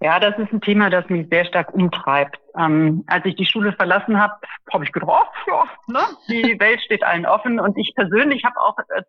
Ja, 0.00 0.20
das 0.20 0.38
ist 0.38 0.52
ein 0.52 0.60
Thema, 0.60 0.90
das 0.90 1.08
mich 1.08 1.26
sehr 1.30 1.46
stark 1.46 1.72
umtreibt. 1.72 2.38
Ähm, 2.56 3.04
als 3.06 3.24
ich 3.24 3.34
die 3.36 3.46
Schule 3.46 3.72
verlassen 3.72 4.20
habe, 4.20 4.34
habe 4.72 4.84
ich 4.84 4.92
gedacht, 4.92 5.10
oh, 5.10 5.50
ja, 5.50 5.64
ne, 5.86 6.00
die 6.28 6.56
Welt 6.60 6.80
steht 6.82 7.02
allen 7.02 7.24
offen. 7.24 7.58
Und 7.58 7.78
ich 7.78 7.94
persönlich 7.94 8.44
habe 8.44 8.60
auch 8.60 8.76
äh, 8.78 9.02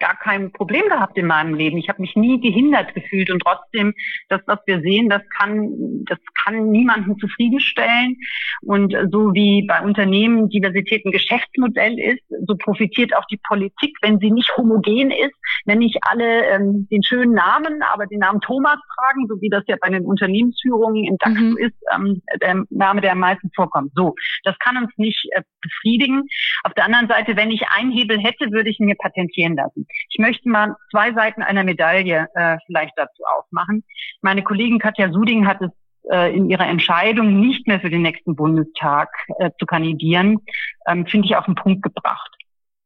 gar 0.00 0.16
kein 0.16 0.50
Problem 0.52 0.88
gehabt 0.88 1.16
in 1.16 1.26
meinem 1.26 1.54
Leben. 1.54 1.78
Ich 1.78 1.88
habe 1.88 2.00
mich 2.00 2.16
nie 2.16 2.40
gehindert 2.40 2.94
gefühlt 2.94 3.30
und 3.30 3.42
trotzdem, 3.44 3.94
das, 4.28 4.40
was 4.46 4.58
wir 4.66 4.80
sehen, 4.80 5.08
das 5.08 5.22
kann, 5.38 5.70
das 6.06 6.18
kann 6.42 6.70
niemanden 6.70 7.18
zufriedenstellen. 7.18 8.16
Und 8.62 8.94
so 9.10 9.32
wie 9.34 9.64
bei 9.68 9.82
Unternehmen 9.82 10.48
Diversität 10.48 11.04
ein 11.04 11.12
Geschäftsmodell 11.12 11.98
ist, 11.98 12.22
so 12.46 12.56
profitiert 12.56 13.14
auch 13.16 13.26
die 13.30 13.40
Politik, 13.46 13.96
wenn 14.02 14.18
sie 14.18 14.30
nicht 14.30 14.50
homogen 14.56 15.10
ist, 15.10 15.34
wenn 15.66 15.78
nicht 15.78 15.98
alle 16.02 16.46
ähm, 16.46 16.88
den 16.90 17.02
schönen 17.02 17.34
Namen, 17.34 17.82
aber 17.92 18.06
den 18.06 18.20
Namen 18.20 18.40
Thomas 18.40 18.78
tragen, 18.96 19.26
so 19.28 19.40
wie 19.40 19.50
das 19.50 19.64
ja 19.66 19.76
bei 19.80 19.90
den 19.90 20.04
Unternehmensführungen 20.04 21.04
in 21.04 21.16
DAX 21.18 21.40
mhm. 21.40 21.56
ist, 21.58 21.76
ähm, 21.94 22.22
der 22.40 22.64
Name, 22.70 23.00
der 23.00 23.12
am 23.12 23.18
meisten 23.18 23.50
vorkommt. 23.54 23.92
So, 23.94 24.14
das 24.44 24.58
kann 24.58 24.76
uns 24.78 24.90
nicht 24.96 25.28
äh, 25.32 25.42
befriedigen. 25.60 26.22
Auf 26.64 26.72
der 26.74 26.86
anderen 26.86 27.08
Seite, 27.08 27.36
wenn 27.36 27.50
ich 27.50 27.68
einen 27.68 27.92
Hebel 27.92 28.18
hätte, 28.18 28.50
würde 28.50 28.70
ich 28.70 28.80
ihn 28.80 28.86
mir 28.86 28.96
patentieren 28.96 29.56
lassen. 29.56 29.86
Ich 30.10 30.18
möchte 30.18 30.48
mal 30.48 30.76
zwei 30.90 31.12
Seiten 31.12 31.42
einer 31.42 31.64
Medaille 31.64 32.28
äh, 32.34 32.56
vielleicht 32.66 32.92
dazu 32.96 33.22
aufmachen. 33.36 33.84
Meine 34.22 34.42
Kollegin 34.42 34.78
Katja 34.78 35.12
Suding 35.12 35.46
hat 35.46 35.60
es 35.60 35.70
äh, 36.10 36.34
in 36.34 36.48
ihrer 36.50 36.66
Entscheidung, 36.66 37.40
nicht 37.40 37.66
mehr 37.66 37.80
für 37.80 37.90
den 37.90 38.02
nächsten 38.02 38.34
Bundestag 38.34 39.10
äh, 39.38 39.50
zu 39.58 39.66
kandidieren, 39.66 40.38
ähm, 40.86 41.06
finde 41.06 41.26
ich 41.26 41.36
auf 41.36 41.44
den 41.44 41.54
Punkt 41.54 41.82
gebracht. 41.82 42.30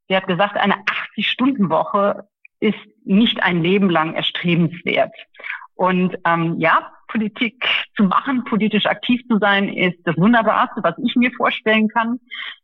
Sie 0.08 0.16
hat 0.16 0.26
gesagt, 0.26 0.56
eine 0.56 0.74
80-Stunden-Woche 1.16 2.28
ist 2.60 2.78
nicht 3.04 3.42
ein 3.42 3.62
Leben 3.62 3.90
lang 3.90 4.14
erstrebenswert. 4.14 5.14
Und 5.74 6.16
ähm, 6.24 6.56
ja, 6.58 6.90
Politik 7.08 7.64
zu 7.96 8.04
machen, 8.04 8.44
politisch 8.44 8.86
aktiv 8.86 9.20
zu 9.28 9.38
sein, 9.38 9.68
ist 9.68 9.98
das 10.04 10.16
Wunderbarste, 10.16 10.82
was 10.82 10.94
ich 10.98 11.14
mir 11.16 11.30
vorstellen 11.32 11.88
kann. 11.88 12.18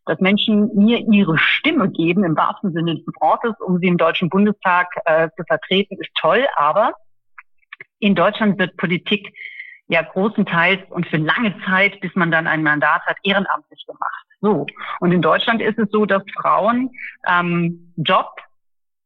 Dass 0.05 0.19
Menschen 0.19 0.69
mir 0.75 0.99
ihre 0.99 1.37
Stimme 1.37 1.89
geben, 1.89 2.23
im 2.23 2.35
wahrsten 2.35 2.73
Sinne 2.73 2.95
des 2.95 3.05
Wortes, 3.19 3.53
um 3.65 3.79
sie 3.79 3.87
im 3.87 3.97
Deutschen 3.97 4.29
Bundestag 4.29 4.87
äh, 5.05 5.29
zu 5.37 5.43
vertreten, 5.45 5.97
ist 5.99 6.11
toll. 6.15 6.45
Aber 6.55 6.93
in 7.99 8.15
Deutschland 8.15 8.59
wird 8.59 8.77
Politik 8.77 9.33
ja 9.87 10.01
großenteils 10.01 10.81
und 10.89 11.05
für 11.07 11.17
lange 11.17 11.55
Zeit, 11.65 11.99
bis 11.99 12.15
man 12.15 12.31
dann 12.31 12.47
ein 12.47 12.63
Mandat 12.63 13.01
hat, 13.05 13.17
ehrenamtlich 13.23 13.85
gemacht. 13.85 14.25
So. 14.41 14.65
Und 14.99 15.11
in 15.11 15.21
Deutschland 15.21 15.61
ist 15.61 15.77
es 15.77 15.89
so, 15.91 16.05
dass 16.05 16.23
Frauen 16.35 16.89
ähm, 17.27 17.93
Job, 17.97 18.35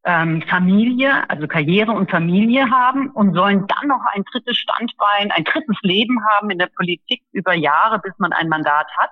ähm, 0.05 0.43
Familie, 0.47 1.27
also 1.29 1.47
Karriere 1.47 1.91
und 1.91 2.11
Familie 2.11 2.69
haben 2.69 3.09
und 3.09 3.33
sollen 3.33 3.65
dann 3.67 3.87
noch 3.87 4.03
ein 4.13 4.23
drittes 4.31 4.55
Standbein, 4.57 5.31
ein 5.31 5.43
drittes 5.43 5.77
Leben 5.81 6.17
haben 6.29 6.51
in 6.51 6.59
der 6.59 6.69
Politik 6.75 7.23
über 7.31 7.53
Jahre, 7.53 7.99
bis 7.99 8.13
man 8.19 8.31
ein 8.31 8.47
Mandat 8.47 8.87
hat. 8.97 9.09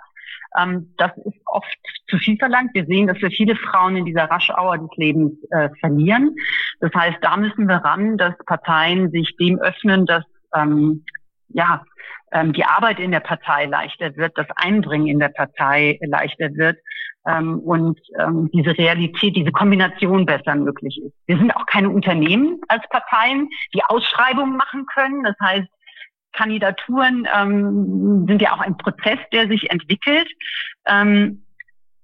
Ähm, 0.60 0.94
das 0.98 1.12
ist 1.26 1.40
oft 1.46 1.78
zu 2.08 2.18
viel 2.18 2.38
verlangt. 2.38 2.72
Wir 2.76 2.86
sehen, 2.86 3.08
dass 3.08 3.20
wir 3.22 3.32
viele 3.32 3.56
Frauen 3.56 3.98
in 3.98 4.06
dieser 4.06 4.26
Raschauer 4.26 4.78
des 4.78 4.90
Lebens 4.96 5.34
äh, 5.50 5.70
verlieren. 5.80 6.36
Das 6.80 6.94
heißt, 6.94 7.18
da 7.22 7.38
müssen 7.38 7.68
wir 7.68 7.78
ran, 7.78 8.18
dass 8.18 8.36
Parteien 8.46 9.10
sich 9.10 9.36
dem 9.38 9.60
öffnen, 9.60 10.06
dass 10.06 10.24
ähm, 10.56 11.04
ja, 11.50 11.84
ähm, 12.32 12.54
die 12.54 12.66
Arbeit 12.66 13.00
in 13.00 13.12
der 13.12 13.20
Partei 13.20 13.66
leichter 13.66 14.16
wird, 14.16 14.38
das 14.38 14.48
Einbringen 14.56 15.08
in 15.08 15.20
der 15.20 15.30
Partei 15.30 15.98
leichter 16.02 16.54
wird 16.54 16.78
ähm, 17.28 17.60
und 17.60 18.00
ähm, 18.20 18.50
diese 18.54 18.78
Realität, 18.78 19.36
diese 19.36 19.52
Kombination 19.52 20.26
besser 20.26 20.56
möglich 20.56 21.00
ist. 21.04 21.14
Wir 21.26 21.38
sind 21.38 21.56
auch 21.56 21.66
keine 21.66 21.90
Unternehmen 21.90 22.60
als 22.68 22.84
Parteien, 22.90 23.50
die 23.74 23.84
Ausschreibungen 23.84 24.58
machen 24.58 24.86
können. 24.88 25.24
Das 25.24 25.36
heißt, 25.42 25.68
Kandidaturen 26.34 27.28
ähm, 27.34 28.26
sind 28.28 28.42
ja 28.42 28.54
auch 28.54 28.62
ein 28.62 28.78
Prozess, 28.78 29.20
der 29.32 29.48
sich 29.48 29.70
entwickelt. 29.70 30.28
Ähm, 30.88 31.44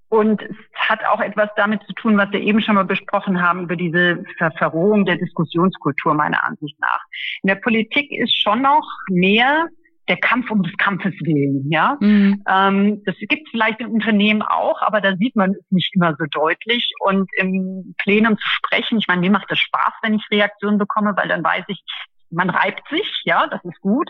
und 0.09 0.41
es 0.41 0.55
hat 0.73 1.05
auch 1.05 1.21
etwas 1.21 1.49
damit 1.55 1.83
zu 1.83 1.93
tun, 1.93 2.17
was 2.17 2.31
wir 2.31 2.41
eben 2.41 2.61
schon 2.61 2.75
mal 2.75 2.85
besprochen 2.85 3.41
haben, 3.41 3.63
über 3.63 3.75
diese 3.75 4.23
Ver 4.37 4.51
Verrohung 4.51 5.05
der 5.05 5.17
Diskussionskultur 5.17 6.15
meiner 6.15 6.43
Ansicht 6.43 6.79
nach. 6.79 7.03
In 7.43 7.47
der 7.47 7.55
Politik 7.55 8.11
ist 8.11 8.41
schon 8.41 8.63
noch 8.63 8.87
mehr 9.09 9.67
der 10.09 10.17
Kampf 10.17 10.49
um 10.49 10.63
des 10.63 10.75
Kampfes 10.77 11.13
willen, 11.21 11.69
ja. 11.71 11.95
Mhm. 11.99 12.43
Ähm, 12.49 13.03
das 13.05 13.15
gibt 13.19 13.45
es 13.45 13.51
vielleicht 13.51 13.79
im 13.79 13.91
Unternehmen 13.91 14.41
auch, 14.41 14.81
aber 14.81 15.01
da 15.01 15.15
sieht 15.15 15.35
man 15.35 15.51
es 15.51 15.63
nicht 15.69 15.95
immer 15.95 16.15
so 16.17 16.25
deutlich. 16.25 16.91
Und 17.01 17.29
im 17.37 17.93
Plenum 17.99 18.37
zu 18.37 18.47
sprechen, 18.47 18.97
ich 18.97 19.07
meine, 19.07 19.21
mir 19.21 19.31
macht 19.31 19.51
das 19.51 19.59
Spaß, 19.59 19.93
wenn 20.01 20.15
ich 20.15 20.25
Reaktionen 20.31 20.79
bekomme, 20.79 21.15
weil 21.15 21.27
dann 21.27 21.43
weiß 21.43 21.65
ich, 21.67 21.83
man 22.31 22.49
reibt 22.49 22.87
sich, 22.89 23.21
ja, 23.25 23.47
das 23.47 23.63
ist 23.63 23.79
gut, 23.81 24.09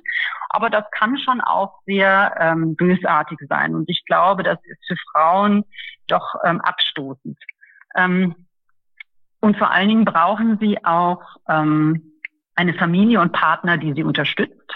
aber 0.49 0.69
das 0.69 0.83
kann 0.91 1.17
schon 1.17 1.41
auch 1.41 1.79
sehr 1.85 2.35
ähm, 2.39 2.75
bösartig 2.75 3.39
sein. 3.47 3.75
Und 3.75 3.89
ich 3.89 4.03
glaube, 4.05 4.43
das 4.43 4.59
ist 4.63 4.85
für 4.87 4.95
Frauen 5.11 5.63
doch 6.07 6.35
ähm, 6.45 6.61
abstoßend. 6.61 7.37
Ähm, 7.95 8.35
und 9.41 9.57
vor 9.57 9.71
allen 9.71 9.87
Dingen 9.87 10.05
brauchen 10.05 10.57
sie 10.59 10.83
auch 10.83 11.21
ähm, 11.47 12.13
eine 12.55 12.73
Familie 12.73 13.21
und 13.21 13.31
Partner, 13.31 13.77
die 13.77 13.93
sie 13.93 14.03
unterstützt. 14.03 14.75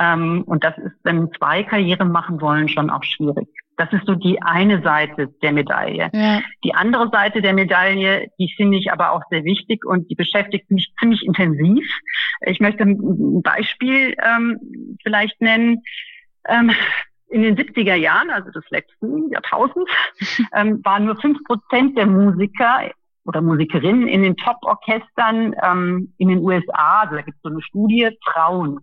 Ähm, 0.00 0.42
und 0.46 0.64
das 0.64 0.76
ist, 0.78 0.94
wenn 1.02 1.30
zwei 1.38 1.62
Karrieren 1.62 2.10
machen 2.10 2.40
wollen, 2.40 2.68
schon 2.68 2.90
auch 2.90 3.04
schwierig. 3.04 3.48
Das 3.76 3.92
ist 3.92 4.06
so 4.06 4.14
die 4.14 4.40
eine 4.40 4.82
Seite 4.82 5.28
der 5.42 5.52
Medaille. 5.52 6.10
Ja. 6.12 6.40
Die 6.62 6.74
andere 6.74 7.08
Seite 7.10 7.42
der 7.42 7.54
Medaille, 7.54 8.28
die 8.38 8.52
finde 8.56 8.78
ich 8.78 8.92
aber 8.92 9.12
auch 9.12 9.22
sehr 9.30 9.44
wichtig 9.44 9.84
und 9.84 10.08
die 10.10 10.14
beschäftigt 10.14 10.70
mich 10.70 10.92
ziemlich 11.00 11.24
intensiv. 11.24 11.84
Ich 12.46 12.60
möchte 12.60 12.84
ein 12.84 13.42
Beispiel 13.42 14.14
ähm, 14.22 14.60
vielleicht 15.02 15.40
nennen. 15.40 15.82
Ähm, 16.46 16.72
in 17.28 17.42
den 17.42 17.56
70er 17.56 17.96
Jahren, 17.96 18.30
also 18.30 18.50
des 18.50 18.64
letzten 18.70 19.30
Jahrtausends, 19.30 19.90
ähm, 20.54 20.80
waren 20.84 21.06
nur 21.06 21.16
fünf 21.20 21.42
Prozent 21.44 21.98
der 21.98 22.06
Musiker 22.06 22.92
oder 23.24 23.40
Musikerinnen 23.40 24.06
in 24.06 24.22
den 24.22 24.36
Top-Orchestern 24.36 25.54
ähm, 25.62 26.14
in 26.18 26.28
den 26.28 26.38
USA, 26.38 27.00
also 27.00 27.16
da 27.16 27.22
gibt 27.22 27.36
es 27.36 27.42
so 27.42 27.48
eine 27.48 27.62
Studie, 27.62 28.08
Frauen. 28.24 28.78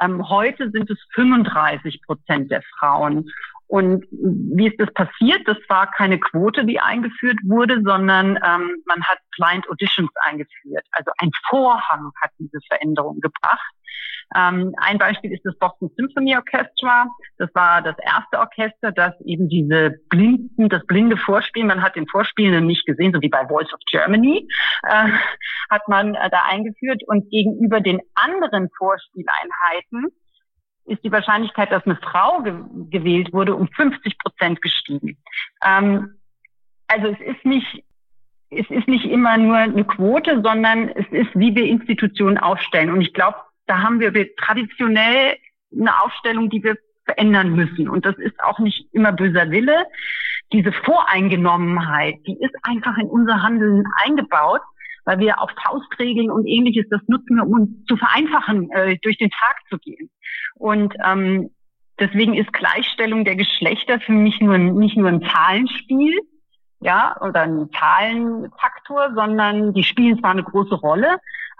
Ähm, 0.00 0.28
heute 0.28 0.70
sind 0.70 0.90
es 0.90 0.98
35 1.14 2.02
Prozent 2.02 2.50
der 2.50 2.62
Frauen. 2.78 3.30
Und 3.68 4.06
wie 4.10 4.68
ist 4.68 4.80
das 4.80 4.92
passiert? 4.94 5.46
Das 5.46 5.58
war 5.68 5.90
keine 5.90 6.18
Quote, 6.18 6.64
die 6.64 6.80
eingeführt 6.80 7.38
wurde, 7.44 7.82
sondern 7.84 8.36
ähm, 8.36 8.82
man 8.86 9.02
hat 9.04 9.18
Blind 9.36 9.68
Auditions 9.68 10.10
eingeführt. 10.24 10.86
Also 10.92 11.10
ein 11.18 11.30
Vorhang 11.50 12.10
hat 12.22 12.30
diese 12.38 12.58
Veränderung 12.66 13.20
gebracht. 13.20 13.70
Ähm, 14.34 14.74
ein 14.76 14.98
Beispiel 14.98 15.32
ist 15.32 15.44
das 15.44 15.58
Boston 15.58 15.90
Symphony 15.96 16.36
Orchestra. 16.36 17.06
Das 17.38 17.48
war 17.54 17.82
das 17.82 17.96
erste 17.98 18.38
Orchester, 18.38 18.92
das 18.92 19.18
eben 19.22 19.48
diese 19.48 19.94
blinden, 20.10 20.68
das 20.68 20.84
blinde 20.86 21.16
Vorspiel, 21.16 21.64
man 21.64 21.82
hat 21.82 21.96
den 21.96 22.06
Vorspielenden 22.06 22.66
nicht 22.66 22.84
gesehen, 22.86 23.12
so 23.12 23.22
wie 23.22 23.28
bei 23.28 23.46
Voice 23.46 23.72
of 23.72 23.80
Germany, 23.90 24.46
äh, 24.84 25.08
hat 25.70 25.88
man 25.88 26.14
äh, 26.14 26.30
da 26.30 26.42
eingeführt. 26.48 27.02
Und 27.06 27.30
gegenüber 27.30 27.80
den 27.80 28.00
anderen 28.14 28.68
Vorspieleinheiten 28.76 30.08
ist 30.84 31.04
die 31.04 31.12
Wahrscheinlichkeit, 31.12 31.70
dass 31.72 31.84
eine 31.84 31.96
Frau 31.96 32.42
ge 32.42 32.54
gewählt 32.90 33.32
wurde, 33.32 33.54
um 33.54 33.68
50 33.68 34.18
Prozent 34.18 34.62
gestiegen. 34.62 35.18
Ähm, 35.64 36.18
also 36.86 37.08
es 37.08 37.20
ist 37.20 37.44
nicht 37.44 37.84
es 38.50 38.70
ist 38.70 38.88
nicht 38.88 39.04
immer 39.04 39.36
nur 39.36 39.56
eine 39.56 39.84
Quote, 39.84 40.40
sondern 40.42 40.88
es 40.88 41.06
ist, 41.10 41.28
wie 41.34 41.54
wir 41.54 41.64
Institutionen 41.64 42.38
aufstellen. 42.38 42.90
Und 42.90 43.02
ich 43.02 43.12
glaube, 43.12 43.36
da 43.68 43.82
haben 43.82 44.00
wir 44.00 44.12
traditionell 44.36 45.36
eine 45.72 46.02
Aufstellung, 46.02 46.50
die 46.50 46.62
wir 46.62 46.76
verändern 47.04 47.54
müssen. 47.54 47.88
Und 47.88 48.04
das 48.04 48.16
ist 48.18 48.38
auch 48.42 48.58
nicht 48.58 48.88
immer 48.92 49.12
böser 49.12 49.50
Wille. 49.50 49.86
Diese 50.52 50.72
Voreingenommenheit, 50.72 52.16
die 52.26 52.36
ist 52.40 52.54
einfach 52.62 52.96
in 52.98 53.06
unser 53.06 53.42
Handeln 53.42 53.84
eingebaut, 54.04 54.60
weil 55.04 55.18
wir 55.18 55.40
auf 55.40 55.50
Faustregeln 55.62 56.30
und 56.30 56.46
ähnliches 56.46 56.86
das 56.90 57.00
nutzen, 57.06 57.40
um 57.40 57.52
uns 57.52 57.84
zu 57.86 57.96
vereinfachen, 57.96 58.70
äh, 58.72 58.98
durch 59.02 59.16
den 59.18 59.30
Tag 59.30 59.56
zu 59.70 59.78
gehen. 59.78 60.10
Und 60.54 60.94
ähm, 61.04 61.50
deswegen 61.98 62.34
ist 62.34 62.52
Gleichstellung 62.52 63.24
der 63.24 63.36
Geschlechter 63.36 64.00
für 64.00 64.12
mich 64.12 64.40
nur 64.40 64.58
nicht 64.58 64.96
nur 64.96 65.08
ein 65.08 65.22
Zahlenspiel, 65.22 66.18
ja, 66.80 67.16
oder 67.20 67.42
ein 67.42 67.70
Zahlenfaktor, 67.72 69.12
sondern 69.14 69.72
die 69.74 69.82
spielen 69.82 70.18
zwar 70.18 70.30
eine 70.30 70.44
große 70.44 70.76
Rolle, 70.76 71.18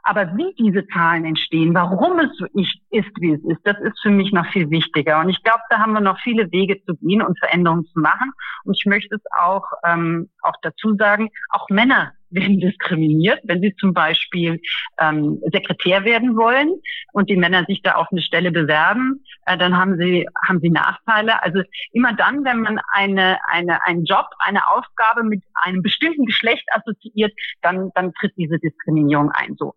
aber 0.08 0.34
wie 0.38 0.54
diese 0.54 0.86
Zahlen 0.88 1.26
entstehen, 1.26 1.74
warum 1.74 2.18
es 2.18 2.34
so 2.38 2.46
ist, 2.54 2.80
wie 3.20 3.32
es 3.32 3.44
ist, 3.44 3.60
das 3.64 3.78
ist 3.80 4.00
für 4.00 4.08
mich 4.08 4.32
noch 4.32 4.46
viel 4.46 4.70
wichtiger. 4.70 5.20
Und 5.20 5.28
ich 5.28 5.42
glaube, 5.42 5.60
da 5.68 5.80
haben 5.80 5.92
wir 5.92 6.00
noch 6.00 6.18
viele 6.20 6.50
Wege 6.50 6.82
zu 6.84 6.96
gehen 6.96 7.20
und 7.20 7.38
Veränderungen 7.38 7.84
zu 7.92 8.00
machen. 8.00 8.32
Und 8.64 8.74
ich 8.74 8.86
möchte 8.86 9.16
es 9.16 9.22
auch, 9.38 9.64
ähm, 9.84 10.30
auch 10.40 10.54
dazu 10.62 10.94
sagen, 10.96 11.28
auch 11.50 11.68
Männer 11.68 12.12
werden 12.30 12.60
diskriminiert, 12.60 13.40
wenn 13.44 13.60
sie 13.60 13.74
zum 13.76 13.94
Beispiel 13.94 14.60
ähm, 15.00 15.40
Sekretär 15.52 16.04
werden 16.04 16.36
wollen 16.36 16.80
und 17.12 17.30
die 17.30 17.36
Männer 17.36 17.64
sich 17.66 17.82
da 17.82 17.92
auf 17.92 18.08
eine 18.10 18.22
Stelle 18.22 18.50
bewerben, 18.50 19.24
äh, 19.46 19.56
dann 19.56 19.76
haben 19.76 19.98
sie 19.98 20.26
haben 20.46 20.60
sie 20.60 20.70
Nachteile. 20.70 21.42
Also 21.42 21.62
immer 21.92 22.12
dann, 22.14 22.44
wenn 22.44 22.60
man 22.60 22.80
eine 22.92 23.38
eine 23.48 23.84
einen 23.84 24.04
Job, 24.04 24.26
eine 24.38 24.66
Aufgabe 24.70 25.24
mit 25.24 25.42
einem 25.62 25.82
bestimmten 25.82 26.26
Geschlecht 26.26 26.64
assoziiert, 26.72 27.32
dann 27.62 27.90
dann 27.94 28.12
tritt 28.14 28.32
diese 28.36 28.58
Diskriminierung 28.58 29.30
ein. 29.30 29.54
So 29.56 29.74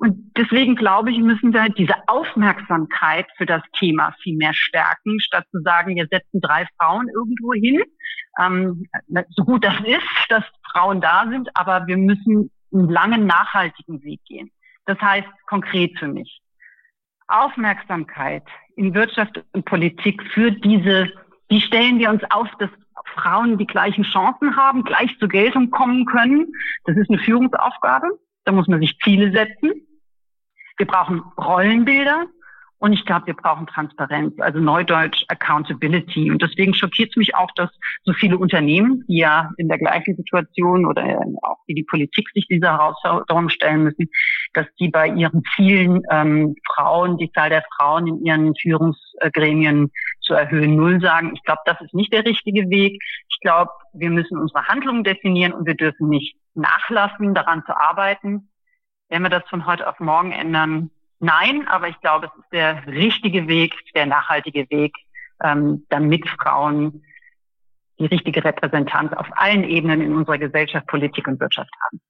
und 0.00 0.32
deswegen 0.36 0.76
glaube 0.76 1.10
ich, 1.10 1.18
müssen 1.18 1.52
wir 1.52 1.68
diese 1.70 1.94
Aufmerksamkeit 2.06 3.26
für 3.36 3.46
das 3.46 3.62
Thema 3.78 4.14
viel 4.22 4.36
mehr 4.36 4.54
stärken, 4.54 5.18
statt 5.20 5.44
zu 5.50 5.60
sagen, 5.62 5.96
wir 5.96 6.06
setzen 6.08 6.40
drei 6.40 6.66
Frauen 6.78 7.08
irgendwo 7.08 7.52
hin. 7.52 7.82
Ähm, 8.40 8.86
so 9.30 9.44
gut 9.44 9.64
das 9.64 9.74
ist, 9.80 10.06
dass 10.28 10.44
Frauen 10.72 11.00
da 11.00 11.26
sind, 11.28 11.48
aber 11.54 11.86
wir 11.86 11.96
müssen 11.96 12.50
einen 12.72 12.88
langen, 12.88 13.26
nachhaltigen 13.26 14.02
Weg 14.02 14.20
gehen. 14.24 14.50
Das 14.86 14.98
heißt 15.00 15.28
konkret 15.46 15.98
für 15.98 16.08
mich. 16.08 16.40
Aufmerksamkeit 17.28 18.44
in 18.76 18.94
Wirtschaft 18.94 19.42
und 19.52 19.64
Politik 19.64 20.22
für 20.32 20.50
diese, 20.50 21.10
wie 21.48 21.60
stellen 21.60 21.98
wir 21.98 22.10
uns 22.10 22.22
auf, 22.30 22.48
dass 22.58 22.70
Frauen 23.14 23.58
die 23.58 23.66
gleichen 23.66 24.04
Chancen 24.04 24.56
haben, 24.56 24.84
gleich 24.84 25.16
zur 25.18 25.28
Geltung 25.28 25.70
kommen 25.70 26.06
können. 26.06 26.52
Das 26.84 26.96
ist 26.96 27.10
eine 27.10 27.18
Führungsaufgabe. 27.18 28.18
Da 28.44 28.52
muss 28.52 28.68
man 28.68 28.80
sich 28.80 28.98
Ziele 29.00 29.30
setzen. 29.32 29.86
Wir 30.76 30.86
brauchen 30.86 31.20
Rollenbilder 31.36 32.26
und 32.80 32.92
ich 32.92 33.04
glaube, 33.04 33.26
wir 33.26 33.34
brauchen 33.34 33.66
Transparenz, 33.66 34.38
also 34.38 34.60
Neudeutsch 34.60 35.24
Accountability. 35.26 36.30
Und 36.30 36.40
deswegen 36.40 36.74
schockiert 36.74 37.10
es 37.10 37.16
mich 37.16 37.34
auch, 37.34 37.50
dass 37.56 37.70
so 38.04 38.12
viele 38.12 38.38
Unternehmen, 38.38 39.04
die 39.08 39.18
ja 39.18 39.50
in 39.56 39.68
der 39.68 39.78
gleichen 39.78 40.14
Situation 40.14 40.86
oder 40.86 41.02
auch 41.42 41.58
wie 41.66 41.74
die 41.74 41.82
Politik 41.82 42.28
sich 42.34 42.46
dieser 42.46 42.72
Herausforderung 42.72 43.48
stellen 43.48 43.82
müssen, 43.82 44.08
dass 44.52 44.66
die 44.78 44.88
bei 44.90 45.08
ihren 45.08 45.42
Zielen 45.56 46.02
ähm, 46.10 46.54
Frauen, 46.72 47.18
die 47.18 47.32
Zahl 47.32 47.50
der 47.50 47.64
Frauen 47.76 48.06
in 48.06 48.24
ihren 48.24 48.54
Führungsgremien 48.54 49.90
zu 50.20 50.34
erhöhen, 50.34 50.76
null 50.76 51.00
sagen. 51.00 51.32
Ich 51.34 51.42
glaube, 51.42 51.62
das 51.64 51.80
ist 51.80 51.94
nicht 51.94 52.12
der 52.12 52.24
richtige 52.24 52.70
Weg. 52.70 53.02
Ich 53.28 53.40
glaube, 53.40 53.72
wir 53.92 54.10
müssen 54.10 54.38
unsere 54.38 54.68
Handlungen 54.68 55.02
definieren 55.02 55.52
und 55.52 55.66
wir 55.66 55.74
dürfen 55.74 56.08
nicht 56.08 56.36
nachlassen, 56.54 57.34
daran 57.34 57.64
zu 57.66 57.76
arbeiten. 57.76 58.50
Wenn 59.08 59.22
wir 59.22 59.30
das 59.30 59.48
von 59.48 59.66
heute 59.66 59.88
auf 59.88 59.98
morgen 59.98 60.30
ändern, 60.30 60.90
nein, 61.20 61.66
aber 61.68 61.88
ich 61.88 62.00
glaube, 62.00 62.26
es 62.26 62.42
ist 62.42 62.52
der 62.52 62.86
richtige 62.86 63.48
Weg, 63.48 63.74
der 63.94 64.06
nachhaltige 64.06 64.68
Weg, 64.70 64.94
ähm, 65.42 65.86
damit 65.88 66.28
Frauen 66.28 67.02
die 67.98 68.06
richtige 68.06 68.44
Repräsentanz 68.44 69.12
auf 69.12 69.26
allen 69.32 69.64
Ebenen 69.64 70.00
in 70.00 70.14
unserer 70.14 70.38
Gesellschaft, 70.38 70.86
Politik 70.86 71.26
und 71.26 71.40
Wirtschaft 71.40 71.70
haben. 71.84 72.00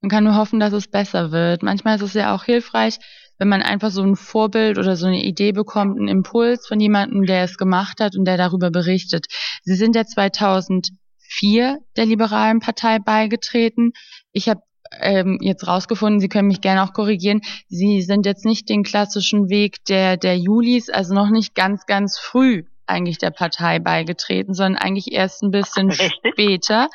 Man 0.00 0.10
kann 0.10 0.24
nur 0.24 0.36
hoffen, 0.36 0.60
dass 0.60 0.72
es 0.72 0.88
besser 0.88 1.30
wird. 1.30 1.62
Manchmal 1.62 1.96
ist 1.96 2.02
es 2.02 2.14
ja 2.14 2.34
auch 2.34 2.44
hilfreich, 2.44 2.98
wenn 3.38 3.48
man 3.48 3.62
einfach 3.62 3.90
so 3.90 4.02
ein 4.02 4.16
Vorbild 4.16 4.78
oder 4.78 4.96
so 4.96 5.06
eine 5.06 5.22
Idee 5.22 5.52
bekommt, 5.52 5.98
einen 5.98 6.08
Impuls 6.08 6.66
von 6.66 6.80
jemandem, 6.80 7.24
der 7.24 7.44
es 7.44 7.56
gemacht 7.56 8.00
hat 8.00 8.16
und 8.16 8.24
der 8.24 8.36
darüber 8.36 8.70
berichtet. 8.70 9.26
Sie 9.62 9.74
sind 9.74 9.96
ja 9.96 10.04
2004 10.04 11.78
der 11.96 12.06
Liberalen 12.06 12.60
Partei 12.60 12.98
beigetreten. 12.98 13.92
Ich 14.32 14.48
habe 14.48 14.62
ähm, 15.00 15.38
jetzt 15.40 15.66
rausgefunden, 15.66 16.20
Sie 16.20 16.28
können 16.28 16.48
mich 16.48 16.60
gerne 16.60 16.82
auch 16.82 16.92
korrigieren, 16.92 17.40
Sie 17.68 18.02
sind 18.02 18.26
jetzt 18.26 18.44
nicht 18.44 18.68
den 18.68 18.82
klassischen 18.82 19.48
Weg 19.48 19.84
der, 19.86 20.16
der 20.16 20.38
Julis, 20.38 20.88
also 20.88 21.14
noch 21.14 21.30
nicht 21.30 21.54
ganz, 21.54 21.86
ganz 21.86 22.18
früh 22.18 22.64
eigentlich 22.86 23.18
der 23.18 23.30
Partei 23.30 23.78
beigetreten, 23.78 24.54
sondern 24.54 24.80
eigentlich 24.80 25.12
erst 25.12 25.42
ein 25.42 25.50
bisschen 25.50 25.90
Richtig. 25.90 26.12
später, 26.32 26.88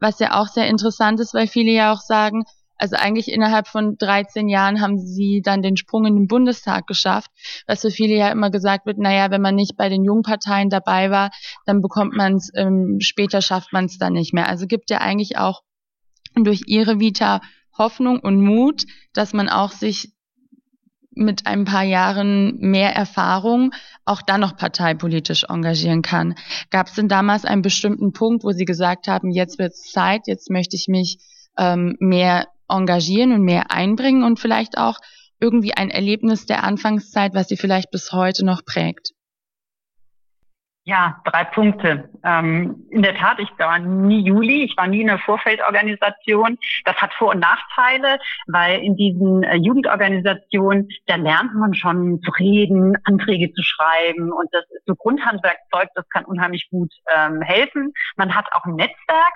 was 0.00 0.18
ja 0.18 0.40
auch 0.40 0.48
sehr 0.48 0.68
interessant 0.68 1.20
ist, 1.20 1.34
weil 1.34 1.46
viele 1.46 1.72
ja 1.72 1.92
auch 1.92 2.00
sagen, 2.00 2.44
also 2.76 2.96
eigentlich 2.96 3.28
innerhalb 3.28 3.68
von 3.68 3.96
13 3.96 4.48
Jahren 4.48 4.80
haben 4.80 4.98
sie 4.98 5.42
dann 5.44 5.62
den 5.62 5.76
Sprung 5.76 6.06
in 6.06 6.16
den 6.16 6.26
Bundestag 6.26 6.86
geschafft, 6.86 7.30
was 7.66 7.82
für 7.82 7.90
viele 7.90 8.16
ja 8.16 8.30
immer 8.30 8.50
gesagt 8.50 8.84
wird, 8.86 8.98
naja, 8.98 9.30
wenn 9.30 9.42
man 9.42 9.54
nicht 9.54 9.76
bei 9.76 9.88
den 9.88 10.04
Jungparteien 10.04 10.70
dabei 10.70 11.10
war, 11.10 11.30
dann 11.66 11.80
bekommt 11.80 12.14
man 12.14 12.34
es, 12.34 12.50
ähm, 12.54 12.98
später 13.00 13.40
schafft 13.42 13.72
man 13.72 13.84
es 13.84 13.98
dann 13.98 14.14
nicht 14.14 14.34
mehr. 14.34 14.48
Also 14.48 14.66
gibt 14.66 14.90
ja 14.90 14.98
eigentlich 14.98 15.38
auch 15.38 15.62
durch 16.36 16.62
ihre 16.66 16.98
Vita 16.98 17.40
Hoffnung 17.76 18.20
und 18.20 18.40
Mut, 18.40 18.84
dass 19.12 19.32
man 19.32 19.48
auch 19.48 19.72
sich 19.72 20.12
mit 21.16 21.46
ein 21.46 21.64
paar 21.64 21.84
Jahren 21.84 22.58
mehr 22.58 22.94
Erfahrung 22.94 23.72
auch 24.04 24.22
dann 24.22 24.40
noch 24.40 24.56
parteipolitisch 24.56 25.44
engagieren 25.44 26.02
kann. 26.02 26.34
Gab 26.70 26.88
es 26.88 26.94
denn 26.94 27.08
damals 27.08 27.44
einen 27.44 27.62
bestimmten 27.62 28.12
Punkt, 28.12 28.44
wo 28.44 28.50
Sie 28.50 28.64
gesagt 28.64 29.06
haben, 29.06 29.30
jetzt 29.30 29.58
wird 29.58 29.72
es 29.72 29.92
Zeit, 29.92 30.22
jetzt 30.26 30.50
möchte 30.50 30.76
ich 30.76 30.88
mich 30.88 31.18
ähm, 31.56 31.96
mehr 32.00 32.48
engagieren 32.68 33.32
und 33.32 33.42
mehr 33.42 33.70
einbringen 33.70 34.24
und 34.24 34.40
vielleicht 34.40 34.76
auch 34.76 34.98
irgendwie 35.40 35.74
ein 35.74 35.90
Erlebnis 35.90 36.46
der 36.46 36.64
Anfangszeit, 36.64 37.34
was 37.34 37.48
Sie 37.48 37.56
vielleicht 37.56 37.90
bis 37.90 38.12
heute 38.12 38.44
noch 38.44 38.64
prägt? 38.64 39.13
Ja, 40.86 41.22
drei 41.24 41.44
Punkte. 41.44 42.10
Ähm, 42.22 42.84
in 42.90 43.00
der 43.00 43.16
Tat, 43.16 43.38
ich 43.38 43.48
war 43.58 43.78
nie 43.78 44.22
Juli, 44.22 44.64
ich 44.64 44.76
war 44.76 44.86
nie 44.86 45.00
in 45.00 45.08
einer 45.08 45.18
Vorfeldorganisation. 45.18 46.58
Das 46.84 46.96
hat 46.96 47.14
Vor- 47.14 47.30
und 47.30 47.40
Nachteile, 47.40 48.18
weil 48.48 48.80
in 48.80 48.94
diesen 48.94 49.44
äh, 49.44 49.56
Jugendorganisationen, 49.56 50.88
da 51.06 51.16
lernt 51.16 51.54
man 51.54 51.72
schon 51.72 52.20
zu 52.20 52.30
reden, 52.32 52.96
Anträge 53.04 53.50
zu 53.54 53.62
schreiben 53.62 54.30
und 54.30 54.48
das 54.52 54.64
ist 54.72 54.84
so 54.86 54.94
Grundhandwerkzeug, 54.94 55.88
das 55.94 56.06
kann 56.10 56.26
unheimlich 56.26 56.68
gut 56.70 56.92
ähm, 57.16 57.40
helfen. 57.40 57.94
Man 58.16 58.34
hat 58.34 58.52
auch 58.52 58.66
ein 58.66 58.74
Netzwerk 58.74 59.34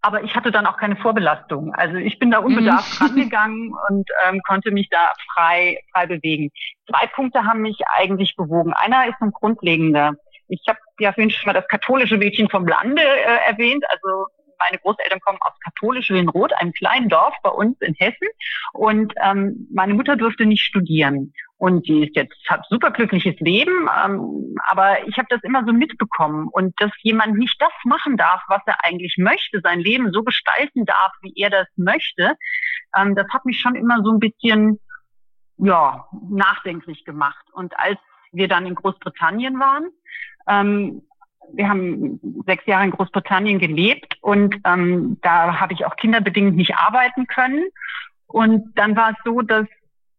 aber 0.00 0.22
ich 0.22 0.34
hatte 0.36 0.52
dann 0.52 0.66
auch 0.66 0.76
keine 0.76 0.96
Vorbelastung. 0.96 1.74
Also 1.74 1.96
ich 1.96 2.18
bin 2.18 2.30
da 2.30 2.38
unbedarft 2.38 3.00
mhm. 3.00 3.06
rangegangen 3.06 3.74
und 3.88 4.08
ähm, 4.26 4.40
konnte 4.46 4.70
mich 4.70 4.88
da 4.90 5.12
frei, 5.34 5.80
frei 5.92 6.06
bewegen. 6.06 6.50
Zwei 6.88 7.06
Punkte 7.08 7.44
haben 7.44 7.62
mich 7.62 7.80
eigentlich 7.96 8.36
bewogen. 8.36 8.72
Einer 8.74 9.08
ist 9.08 9.20
ein 9.20 9.32
grundlegender. 9.32 10.14
Ich 10.48 10.62
habe 10.68 10.78
ja 10.98 11.12
vorhin 11.12 11.30
schon 11.30 11.46
mal 11.46 11.58
das 11.58 11.68
katholische 11.68 12.16
Mädchen 12.16 12.48
vom 12.48 12.66
Lande 12.66 13.02
äh, 13.02 13.48
erwähnt. 13.48 13.84
Also 13.90 14.26
meine 14.58 14.78
Großeltern 14.78 15.20
kommen 15.20 15.38
aus 15.40 15.52
katholisch 15.64 16.10
Willenroth, 16.10 16.52
einem 16.52 16.72
kleinen 16.72 17.08
Dorf 17.08 17.34
bei 17.42 17.50
uns 17.50 17.80
in 17.80 17.94
Hessen. 17.94 18.28
Und 18.72 19.14
ähm, 19.22 19.68
meine 19.72 19.94
Mutter 19.94 20.16
durfte 20.16 20.46
nicht 20.46 20.62
studieren. 20.62 21.32
Und 21.56 21.86
die 21.88 22.04
ist 22.04 22.16
jetzt, 22.16 22.36
hat 22.48 22.64
superglückliches 22.68 23.38
Leben. 23.40 23.88
Ähm, 24.04 24.56
aber 24.66 25.06
ich 25.06 25.16
habe 25.16 25.28
das 25.30 25.42
immer 25.42 25.64
so 25.64 25.72
mitbekommen. 25.72 26.48
Und 26.50 26.74
dass 26.80 26.90
jemand 27.02 27.38
nicht 27.38 27.60
das 27.60 27.72
machen 27.84 28.16
darf, 28.16 28.42
was 28.48 28.62
er 28.66 28.84
eigentlich 28.84 29.16
möchte, 29.18 29.60
sein 29.62 29.80
Leben 29.80 30.12
so 30.12 30.22
gestalten 30.22 30.84
darf, 30.84 31.12
wie 31.22 31.32
er 31.36 31.50
das 31.50 31.66
möchte, 31.76 32.36
ähm, 32.96 33.14
das 33.14 33.26
hat 33.32 33.44
mich 33.44 33.60
schon 33.60 33.74
immer 33.74 34.02
so 34.02 34.12
ein 34.12 34.20
bisschen 34.20 34.80
ja, 35.58 36.06
nachdenklich 36.30 37.04
gemacht. 37.04 37.44
Und 37.52 37.78
als 37.78 37.98
wir 38.32 38.48
dann 38.48 38.66
in 38.66 38.74
Großbritannien 38.74 39.58
waren, 39.58 39.90
ähm, 40.48 41.02
wir 41.52 41.68
haben 41.68 42.20
sechs 42.46 42.66
Jahre 42.66 42.84
in 42.84 42.90
Großbritannien 42.90 43.58
gelebt 43.58 44.16
und 44.20 44.56
ähm, 44.64 45.18
da 45.22 45.60
habe 45.60 45.72
ich 45.72 45.86
auch 45.86 45.96
kinderbedingt 45.96 46.56
nicht 46.56 46.76
arbeiten 46.76 47.26
können. 47.26 47.64
Und 48.26 48.72
dann 48.76 48.96
war 48.96 49.10
es 49.10 49.16
so, 49.24 49.40
dass 49.40 49.66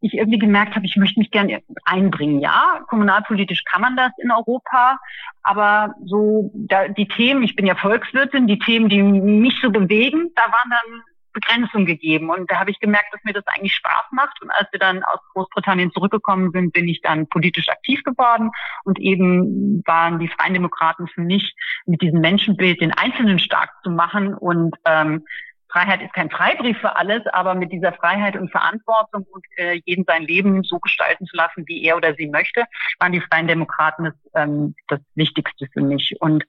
ich 0.01 0.13
irgendwie 0.13 0.39
gemerkt 0.39 0.75
habe, 0.75 0.85
ich 0.85 0.95
möchte 0.95 1.19
mich 1.19 1.29
gerne 1.29 1.61
einbringen. 1.83 2.39
Ja, 2.39 2.81
kommunalpolitisch 2.87 3.63
kann 3.65 3.81
man 3.81 3.97
das 3.97 4.11
in 4.17 4.31
Europa, 4.31 4.97
aber 5.43 5.93
so 6.05 6.51
da, 6.53 6.87
die 6.87 7.07
Themen, 7.07 7.43
ich 7.43 7.55
bin 7.55 7.65
ja 7.65 7.75
Volkswirtin, 7.75 8.47
die 8.47 8.59
Themen, 8.59 8.89
die 8.89 9.03
mich 9.03 9.59
so 9.61 9.69
bewegen, 9.69 10.31
da 10.35 10.43
waren 10.43 10.69
dann 10.69 11.01
Begrenzung 11.33 11.85
gegeben. 11.85 12.29
Und 12.29 12.49
da 12.49 12.59
habe 12.59 12.71
ich 12.71 12.79
gemerkt, 12.79 13.13
dass 13.13 13.23
mir 13.23 13.33
das 13.33 13.45
eigentlich 13.47 13.73
Spaß 13.75 14.11
macht. 14.11 14.41
Und 14.41 14.49
als 14.51 14.71
wir 14.71 14.79
dann 14.79 15.03
aus 15.03 15.19
Großbritannien 15.33 15.91
zurückgekommen 15.91 16.51
sind, 16.51 16.73
bin 16.73 16.87
ich 16.87 17.01
dann 17.01 17.27
politisch 17.27 17.69
aktiv 17.69 18.03
geworden. 18.03 18.51
Und 18.83 18.99
eben 18.99 19.83
waren 19.85 20.19
die 20.19 20.27
Freien 20.27 20.53
Demokraten 20.53 21.07
für 21.07 21.21
mich 21.21 21.55
mit 21.85 22.01
diesem 22.01 22.21
Menschenbild 22.21 22.81
den 22.81 22.93
Einzelnen 22.93 23.39
stark 23.39 23.69
zu 23.83 23.89
machen 23.89 24.33
und 24.33 24.75
ähm, 24.85 25.23
Freiheit 25.71 26.01
ist 26.01 26.13
kein 26.13 26.31
Freibrief 26.31 26.79
für 26.79 26.95
alles, 26.95 27.25
aber 27.27 27.53
mit 27.53 27.71
dieser 27.71 27.93
Freiheit 27.93 28.35
und 28.35 28.49
Verantwortung 28.49 29.25
und 29.31 29.45
äh, 29.57 29.79
jeden 29.85 30.03
sein 30.05 30.23
Leben 30.23 30.63
so 30.63 30.79
gestalten 30.79 31.27
zu 31.27 31.35
lassen, 31.35 31.63
wie 31.67 31.83
er 31.83 31.95
oder 31.95 32.15
sie 32.15 32.27
möchte, 32.27 32.65
waren 32.99 33.11
die 33.11 33.21
Freien 33.21 33.47
Demokraten 33.47 34.05
das, 34.05 34.15
ähm, 34.33 34.75
das 34.87 34.99
Wichtigste 35.15 35.67
für 35.71 35.81
mich. 35.81 36.15
Und 36.19 36.43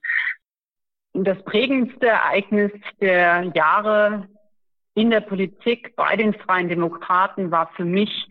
das 1.13 1.43
prägendste 1.43 2.07
Ereignis 2.07 2.71
der 2.99 3.51
Jahre 3.53 4.27
in 4.93 5.09
der 5.09 5.21
Politik 5.21 5.95
bei 5.95 6.15
den 6.15 6.33
Freien 6.33 6.69
Demokraten 6.69 7.51
war 7.51 7.71
für 7.75 7.85
mich 7.85 8.27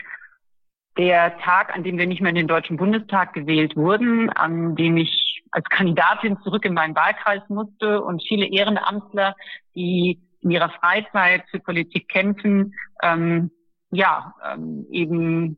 der 0.96 1.38
Tag, 1.38 1.74
an 1.74 1.84
dem 1.84 1.98
wir 1.98 2.06
nicht 2.06 2.20
mehr 2.20 2.30
in 2.30 2.36
den 2.36 2.48
Deutschen 2.48 2.76
Bundestag 2.76 3.32
gewählt 3.32 3.76
wurden, 3.76 4.28
an 4.30 4.76
dem 4.76 4.96
ich 4.96 5.42
als 5.50 5.64
Kandidatin 5.68 6.38
zurück 6.42 6.64
in 6.64 6.74
meinen 6.74 6.94
Wahlkreis 6.94 7.42
musste 7.48 8.02
und 8.02 8.22
viele 8.26 8.46
Ehrenamtler, 8.46 9.34
die 9.74 10.20
in 10.40 10.50
ihrer 10.50 10.70
Freizeit 10.70 11.44
für 11.50 11.60
Politik 11.60 12.08
kämpfen, 12.08 12.74
ähm, 13.02 13.50
ja, 13.90 14.34
ähm, 14.44 14.86
eben 14.90 15.56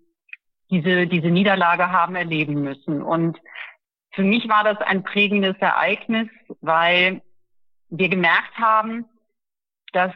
diese, 0.70 1.06
diese 1.06 1.28
Niederlage 1.28 1.90
haben 1.90 2.14
erleben 2.16 2.62
müssen. 2.62 3.02
Und 3.02 3.38
für 4.12 4.22
mich 4.22 4.48
war 4.48 4.64
das 4.64 4.78
ein 4.78 5.02
prägendes 5.02 5.56
Ereignis, 5.58 6.28
weil 6.60 7.22
wir 7.90 8.08
gemerkt 8.08 8.56
haben, 8.58 9.04
dass 9.92 10.12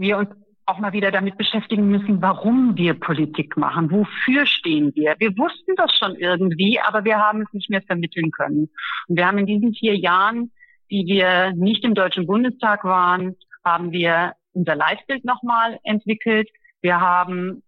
wir 0.00 0.18
uns 0.18 0.30
auch 0.66 0.78
mal 0.78 0.92
wieder 0.92 1.10
damit 1.10 1.38
beschäftigen 1.38 1.88
müssen, 1.88 2.20
warum 2.20 2.76
wir 2.76 2.92
Politik 2.92 3.56
machen, 3.56 3.90
wofür 3.90 4.44
stehen 4.44 4.94
wir. 4.94 5.14
Wir 5.18 5.30
wussten 5.38 5.74
das 5.76 5.96
schon 5.96 6.14
irgendwie, 6.16 6.78
aber 6.78 7.04
wir 7.04 7.18
haben 7.18 7.42
es 7.42 7.52
nicht 7.52 7.70
mehr 7.70 7.82
vermitteln 7.82 8.30
können. 8.30 8.68
Und 9.08 9.16
wir 9.16 9.26
haben 9.26 9.38
in 9.38 9.46
diesen 9.46 9.72
vier 9.72 9.96
Jahren, 9.96 10.52
die 10.90 11.06
wir 11.06 11.52
nicht 11.52 11.84
im 11.84 11.94
Deutschen 11.94 12.26
Bundestag 12.26 12.84
waren, 12.84 13.34
haben 13.64 13.92
wir 13.92 14.34
unser 14.52 14.76
Leitbild 14.76 15.24
nochmal 15.24 15.78
entwickelt. 15.84 16.48
Wir 16.82 17.00
haben 17.00 17.62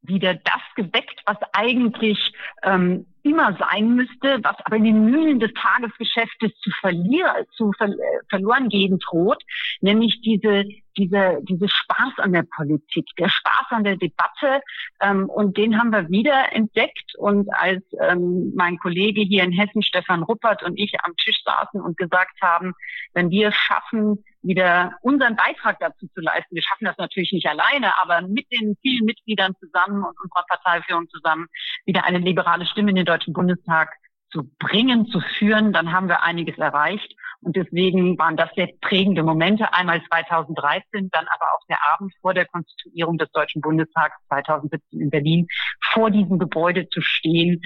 wieder 0.00 0.34
das 0.34 0.62
geweckt, 0.74 1.20
was 1.26 1.36
eigentlich 1.52 2.32
ähm, 2.62 3.06
immer 3.22 3.56
sein 3.58 3.94
müsste, 3.94 4.38
was 4.42 4.56
aber 4.64 4.76
in 4.76 4.84
den 4.84 5.04
Mühlen 5.04 5.40
des 5.40 5.52
Tagesgeschäftes 5.54 6.52
zu 6.60 6.70
verlieren, 6.80 7.46
zu 7.52 7.72
ver 7.72 7.94
verloren 8.28 8.68
gehen 8.68 8.98
droht, 8.98 9.42
nämlich 9.80 10.20
diese 10.22 10.64
diese 10.96 11.38
diese 11.42 11.68
Spaß 11.68 12.18
an 12.18 12.32
der 12.32 12.42
Politik, 12.42 13.06
der 13.18 13.28
Spaß 13.28 13.66
an 13.70 13.84
der 13.84 13.96
Debatte 13.96 14.60
ähm, 15.00 15.28
und 15.28 15.56
den 15.56 15.78
haben 15.78 15.90
wir 15.90 16.08
wieder 16.10 16.52
entdeckt 16.52 17.14
und 17.16 17.48
als 17.54 17.82
ähm, 18.00 18.52
mein 18.54 18.78
Kollege 18.78 19.22
hier 19.22 19.44
in 19.44 19.52
Hessen 19.52 19.82
Stefan 19.82 20.22
Ruppert 20.22 20.62
und 20.62 20.78
ich 20.78 20.92
am 21.02 21.16
Tisch 21.16 21.42
saßen 21.44 21.80
und 21.80 21.96
gesagt 21.96 22.40
haben, 22.42 22.72
wenn 23.14 23.30
wir 23.30 23.52
schaffen, 23.52 24.22
wieder 24.42 24.92
unseren 25.02 25.36
Beitrag 25.36 25.78
dazu 25.78 26.06
zu 26.08 26.20
leisten. 26.20 26.54
Wir 26.54 26.62
schaffen 26.62 26.84
das 26.84 26.98
natürlich 26.98 27.32
nicht 27.32 27.46
alleine, 27.46 27.92
aber 28.02 28.22
mit 28.22 28.50
den 28.50 28.76
vielen 28.82 29.04
Mitgliedern 29.04 29.54
zusammen 29.60 30.04
und 30.04 30.16
unserer 30.20 30.44
Parteiführung 30.48 31.08
zusammen 31.08 31.46
wieder 31.86 32.04
eine 32.04 32.18
liberale 32.18 32.66
Stimme 32.66 32.90
in 32.90 32.96
den 32.96 33.06
Deutschen 33.12 33.34
Bundestag 33.34 33.92
zu 34.30 34.50
bringen, 34.58 35.06
zu 35.06 35.20
führen, 35.38 35.72
dann 35.72 35.92
haben 35.92 36.08
wir 36.08 36.22
einiges 36.22 36.56
erreicht. 36.56 37.14
Und 37.42 37.56
deswegen 37.56 38.18
waren 38.18 38.36
das 38.36 38.50
sehr 38.54 38.68
prägende 38.80 39.22
Momente. 39.22 39.74
Einmal 39.74 40.00
2013, 40.04 41.10
dann 41.10 41.26
aber 41.26 41.44
auch 41.54 41.66
der 41.68 41.78
Abend 41.92 42.14
vor 42.20 42.32
der 42.32 42.46
Konstituierung 42.46 43.18
des 43.18 43.30
Deutschen 43.32 43.60
Bundestags 43.60 44.14
2017 44.28 45.00
in 45.00 45.10
Berlin, 45.10 45.46
vor 45.92 46.10
diesem 46.10 46.38
Gebäude 46.38 46.88
zu 46.88 47.02
stehen, 47.02 47.60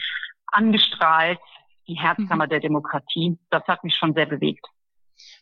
angestrahlt, 0.46 1.38
die 1.86 1.98
Herzkammer 1.98 2.46
mhm. 2.46 2.50
der 2.50 2.60
Demokratie. 2.60 3.38
Das 3.50 3.62
hat 3.68 3.84
mich 3.84 3.94
schon 3.94 4.14
sehr 4.14 4.26
bewegt. 4.26 4.66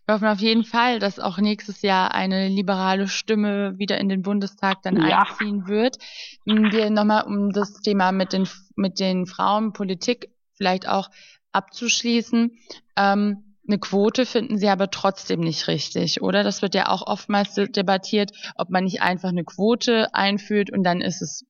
Wir 0.06 0.14
hoffen 0.14 0.28
auf 0.28 0.40
jeden 0.40 0.64
Fall, 0.64 0.98
dass 0.98 1.18
auch 1.18 1.38
nächstes 1.38 1.82
Jahr 1.82 2.12
eine 2.12 2.48
liberale 2.48 3.08
Stimme 3.08 3.78
wieder 3.78 3.98
in 3.98 4.08
den 4.08 4.22
Bundestag 4.22 4.82
dann 4.82 4.96
ja. 4.96 5.22
einziehen 5.22 5.66
wird. 5.66 5.98
Wir 6.44 6.90
nochmal 6.90 7.24
um 7.24 7.50
das 7.50 7.80
Thema 7.80 8.12
mit 8.12 8.32
den, 8.32 8.46
mit 8.76 9.00
den 9.00 9.26
Frauen, 9.26 9.72
Politik 9.72 10.30
vielleicht 10.56 10.88
auch 10.88 11.10
abzuschließen. 11.52 12.58
Ähm, 12.96 13.56
Eine 13.66 13.78
Quote 13.78 14.26
finden 14.26 14.58
Sie 14.58 14.68
aber 14.68 14.90
trotzdem 14.90 15.40
nicht 15.40 15.68
richtig, 15.68 16.20
oder? 16.20 16.42
Das 16.42 16.60
wird 16.60 16.74
ja 16.74 16.88
auch 16.88 17.06
oftmals 17.06 17.54
debattiert, 17.54 18.30
ob 18.56 18.68
man 18.68 18.84
nicht 18.84 19.00
einfach 19.00 19.30
eine 19.30 19.44
Quote 19.44 20.12
einführt 20.14 20.70
und 20.70 20.84
dann 20.84 21.00
ist 21.00 21.22
es 21.22 21.46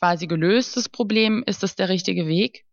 quasi 0.00 0.26
gelöst, 0.26 0.76
das 0.76 0.88
Problem. 0.88 1.44
Ist 1.46 1.62
das 1.62 1.76
der 1.76 1.88
richtige 1.88 2.26
Weg? 2.26 2.64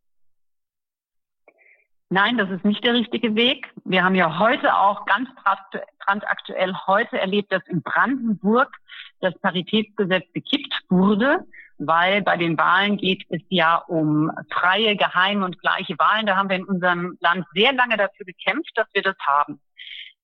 Nein, 2.12 2.40
das 2.40 2.50
ist 2.50 2.66
nicht 2.66 2.84
der 2.84 2.96
richtige 2.96 3.36
Weg. 3.36 3.72
Wir 3.86 4.04
haben 4.04 4.16
ja 4.16 4.40
heute 4.40 4.76
auch 4.76 5.06
ganz 5.06 5.30
brandaktuell 6.00 6.74
heute 6.88 7.20
erlebt, 7.20 7.52
dass 7.52 7.62
in 7.68 7.84
Brandenburg 7.84 8.76
das 9.22 9.38
Paritätsgesetz 9.42 10.26
gekippt 10.34 10.74
wurde, 10.90 11.46
weil 11.78 12.24
bei 12.24 12.36
den 12.36 12.58
Wahlen 12.58 12.98
geht 12.98 13.26
es 13.30 13.42
ja 13.50 13.76
um 13.76 14.32
freie, 14.52 14.96
geheime 14.96 15.46
und 15.46 15.62
gleiche 15.62 16.00
Wahlen. 16.00 16.26
Da 16.26 16.36
haben 16.36 16.50
wir 16.50 16.56
in 16.56 16.66
unserem 16.66 17.16
Land 17.22 17.46
sehr 17.54 17.74
lange 17.74 17.96
dafür 17.96 18.26
gekämpft, 18.26 18.72
dass 18.74 18.88
wir 18.94 19.04
das 19.04 19.16
haben. 19.28 19.62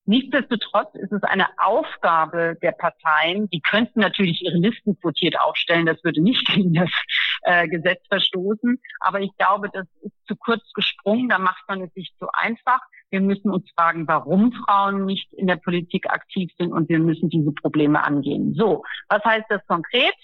Nichtsdestotrotz 0.08 0.93
ist 0.95 1.12
es 1.12 1.24
eine 1.24 1.48
Aufgabe 1.58 2.58
der 2.62 2.74
Parteien, 2.74 3.50
die 3.50 3.62
könnten 3.62 4.00
natürlich 4.00 4.43
ihre 4.43 4.58
Listen 4.58 5.00
quotiert 5.00 5.39
aufstellen, 5.39 5.88
das 5.88 6.04
würde 6.04 6.21
nicht 6.21 6.48
gegen 6.48 6.74
das 6.74 6.89
äh, 7.45 7.67
Gesetz 7.67 8.01
verstoßen, 8.08 8.79
aber 8.99 9.21
ich 9.21 9.31
glaube, 9.38 9.69
das 9.71 9.86
ist 10.01 10.13
zu 10.27 10.36
kurz 10.36 10.62
gesprungen, 10.73 11.29
da 11.29 11.39
macht 11.39 11.63
man 11.67 11.81
es 11.81 11.93
sich 11.93 12.13
zu 12.19 12.27
einfach. 12.34 12.79
Wir 13.12 13.21
müssen 13.21 13.51
uns 13.51 13.69
fragen, 13.77 14.08
warum 14.08 14.51
Frauen 14.51 15.05
nicht 15.05 15.31
in 15.34 15.47
der 15.47 15.58
Politik 15.58 16.10
aktiv 16.10 16.51
sind 16.58 16.73
und 16.73 16.89
wir 16.89 16.99
müssen 16.99 17.29
diese 17.29 17.51
Probleme 17.51 18.03
angehen. 18.03 18.53
So, 18.55 18.84
was 19.10 19.23
heißt 19.23 19.45
das 19.49 19.65
konkret? 19.67 20.15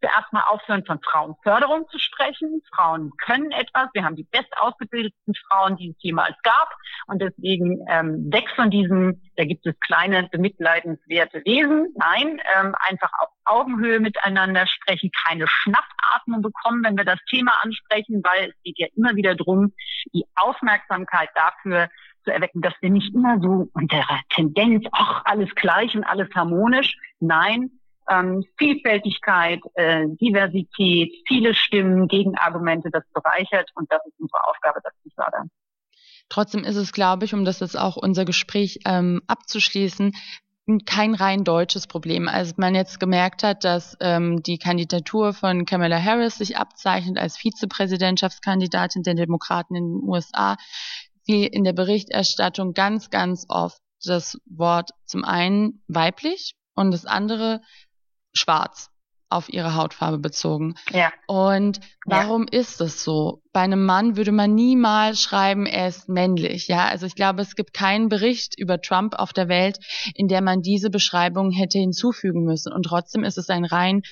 Zuerst 0.00 0.32
mal 0.32 0.42
aufhören, 0.48 0.84
von 0.84 1.00
Frauenförderung 1.02 1.88
zu 1.88 1.98
sprechen. 1.98 2.62
Frauen 2.74 3.12
können 3.18 3.50
etwas. 3.50 3.88
Wir 3.94 4.04
haben 4.04 4.16
die 4.16 4.26
bestausgebildeten 4.30 5.34
Frauen, 5.48 5.76
die 5.76 5.90
es 5.90 5.96
jemals 5.98 6.36
gab. 6.42 6.70
Und 7.06 7.20
deswegen 7.22 7.84
ähm, 7.88 8.30
weg 8.32 8.48
von 8.54 8.70
diesem, 8.70 9.22
da 9.36 9.44
gibt 9.44 9.66
es 9.66 9.74
kleine 9.80 10.28
bemitleidenswerte 10.30 11.42
Wesen. 11.44 11.94
Nein, 11.96 12.40
ähm, 12.56 12.74
einfach 12.88 13.10
auf 13.20 13.28
Augenhöhe 13.44 14.00
miteinander 14.00 14.66
sprechen, 14.66 15.10
keine 15.26 15.46
Schnappatmung 15.48 16.42
bekommen, 16.42 16.82
wenn 16.84 16.96
wir 16.96 17.04
das 17.04 17.20
Thema 17.30 17.52
ansprechen, 17.62 18.22
weil 18.24 18.50
es 18.50 18.62
geht 18.64 18.78
ja 18.78 18.88
immer 18.96 19.14
wieder 19.14 19.34
drum, 19.34 19.72
die 20.12 20.24
Aufmerksamkeit 20.34 21.30
dafür 21.34 21.88
zu 22.24 22.32
erwecken, 22.32 22.60
dass 22.60 22.74
wir 22.80 22.90
nicht 22.90 23.14
immer 23.14 23.40
so 23.40 23.68
unter 23.72 24.04
Tendenz, 24.30 24.84
ach, 24.92 25.22
alles 25.24 25.54
gleich 25.54 25.96
und 25.96 26.04
alles 26.04 26.28
harmonisch. 26.34 26.98
Nein, 27.20 27.70
ähm, 28.10 28.44
Vielfältigkeit, 28.58 29.60
äh, 29.74 30.06
Diversität, 30.20 31.12
viele 31.26 31.54
Stimmen, 31.54 32.08
Gegenargumente, 32.08 32.90
das 32.90 33.04
bereichert 33.12 33.70
und 33.74 33.90
das 33.90 34.04
ist 34.06 34.18
unsere 34.18 34.44
Aufgabe, 34.48 34.80
das 34.82 34.92
zu 35.02 35.10
fördern. 35.14 35.50
Trotzdem 36.28 36.64
ist 36.64 36.76
es, 36.76 36.92
glaube 36.92 37.24
ich, 37.24 37.34
um 37.34 37.44
das 37.44 37.60
jetzt 37.60 37.78
auch 37.78 37.96
unser 37.96 38.24
Gespräch 38.24 38.80
ähm, 38.84 39.22
abzuschließen, 39.26 40.12
kein 40.84 41.14
rein 41.14 41.44
deutsches 41.44 41.86
Problem. 41.86 42.28
Als 42.28 42.56
man 42.56 42.74
jetzt 42.74 42.98
gemerkt 42.98 43.44
hat, 43.44 43.62
dass 43.62 43.96
ähm, 44.00 44.42
die 44.42 44.58
Kandidatur 44.58 45.32
von 45.32 45.64
Kamala 45.64 46.02
Harris 46.02 46.38
sich 46.38 46.56
abzeichnet 46.56 47.18
als 47.18 47.36
Vizepräsidentschaftskandidatin 47.36 49.04
der 49.04 49.14
Demokraten 49.14 49.76
in 49.76 49.84
den 49.84 50.08
USA, 50.08 50.56
fiel 51.24 51.46
in 51.46 51.62
der 51.62 51.72
Berichterstattung 51.72 52.72
ganz, 52.72 53.10
ganz 53.10 53.46
oft 53.48 53.78
das 54.04 54.38
Wort 54.46 54.90
zum 55.04 55.24
einen 55.24 55.82
weiblich 55.86 56.54
und 56.74 56.90
das 56.90 57.06
andere 57.06 57.60
schwarz 58.36 58.90
auf 59.28 59.48
ihre 59.48 59.74
Hautfarbe 59.74 60.18
bezogen. 60.18 60.74
Ja. 60.92 61.12
Und 61.26 61.80
warum 62.04 62.46
ja. 62.50 62.60
ist 62.60 62.80
es 62.80 63.02
so? 63.02 63.42
Bei 63.52 63.60
einem 63.62 63.84
Mann 63.84 64.16
würde 64.16 64.32
man 64.32 64.54
niemals 64.54 65.20
schreiben, 65.20 65.66
er 65.66 65.88
ist 65.88 66.08
männlich. 66.08 66.68
Ja, 66.68 66.86
also 66.86 67.06
ich 67.06 67.16
glaube, 67.16 67.42
es 67.42 67.56
gibt 67.56 67.74
keinen 67.74 68.08
Bericht 68.08 68.56
über 68.56 68.80
Trump 68.80 69.14
auf 69.14 69.32
der 69.32 69.48
Welt, 69.48 69.78
in 70.14 70.28
der 70.28 70.42
man 70.42 70.62
diese 70.62 70.90
Beschreibung 70.90 71.50
hätte 71.50 71.78
hinzufügen 71.78 72.44
müssen. 72.44 72.72
Und 72.72 72.84
trotzdem 72.84 73.24
ist 73.24 73.38
es 73.38 73.50
ein 73.50 73.64
rein, 73.64 74.02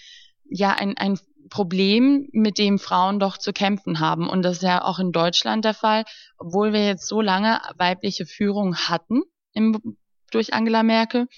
ja, 0.51 0.71
ein, 0.73 0.97
ein 0.97 1.19
Problem, 1.49 2.29
mit 2.33 2.59
dem 2.59 2.79
Frauen 2.79 3.21
doch 3.21 3.39
zu 3.39 3.53
kämpfen 3.53 4.01
haben. 4.01 4.29
Und 4.29 4.43
das 4.43 4.57
ist 4.57 4.63
ja 4.63 4.83
auch 4.83 4.99
in 4.99 5.13
Deutschland 5.13 5.65
der 5.65 5.75
Fall, 5.75 6.05
obwohl 6.39 6.73
wir 6.73 6.85
jetzt 6.85 7.07
so 7.07 7.21
lange 7.21 7.61
weibliche 7.77 8.27
Führung 8.27 8.75
hatten 8.77 9.23
im, 9.53 9.97
durch 10.31 10.55
Angela 10.55 10.83
Merkel, 10.83 11.29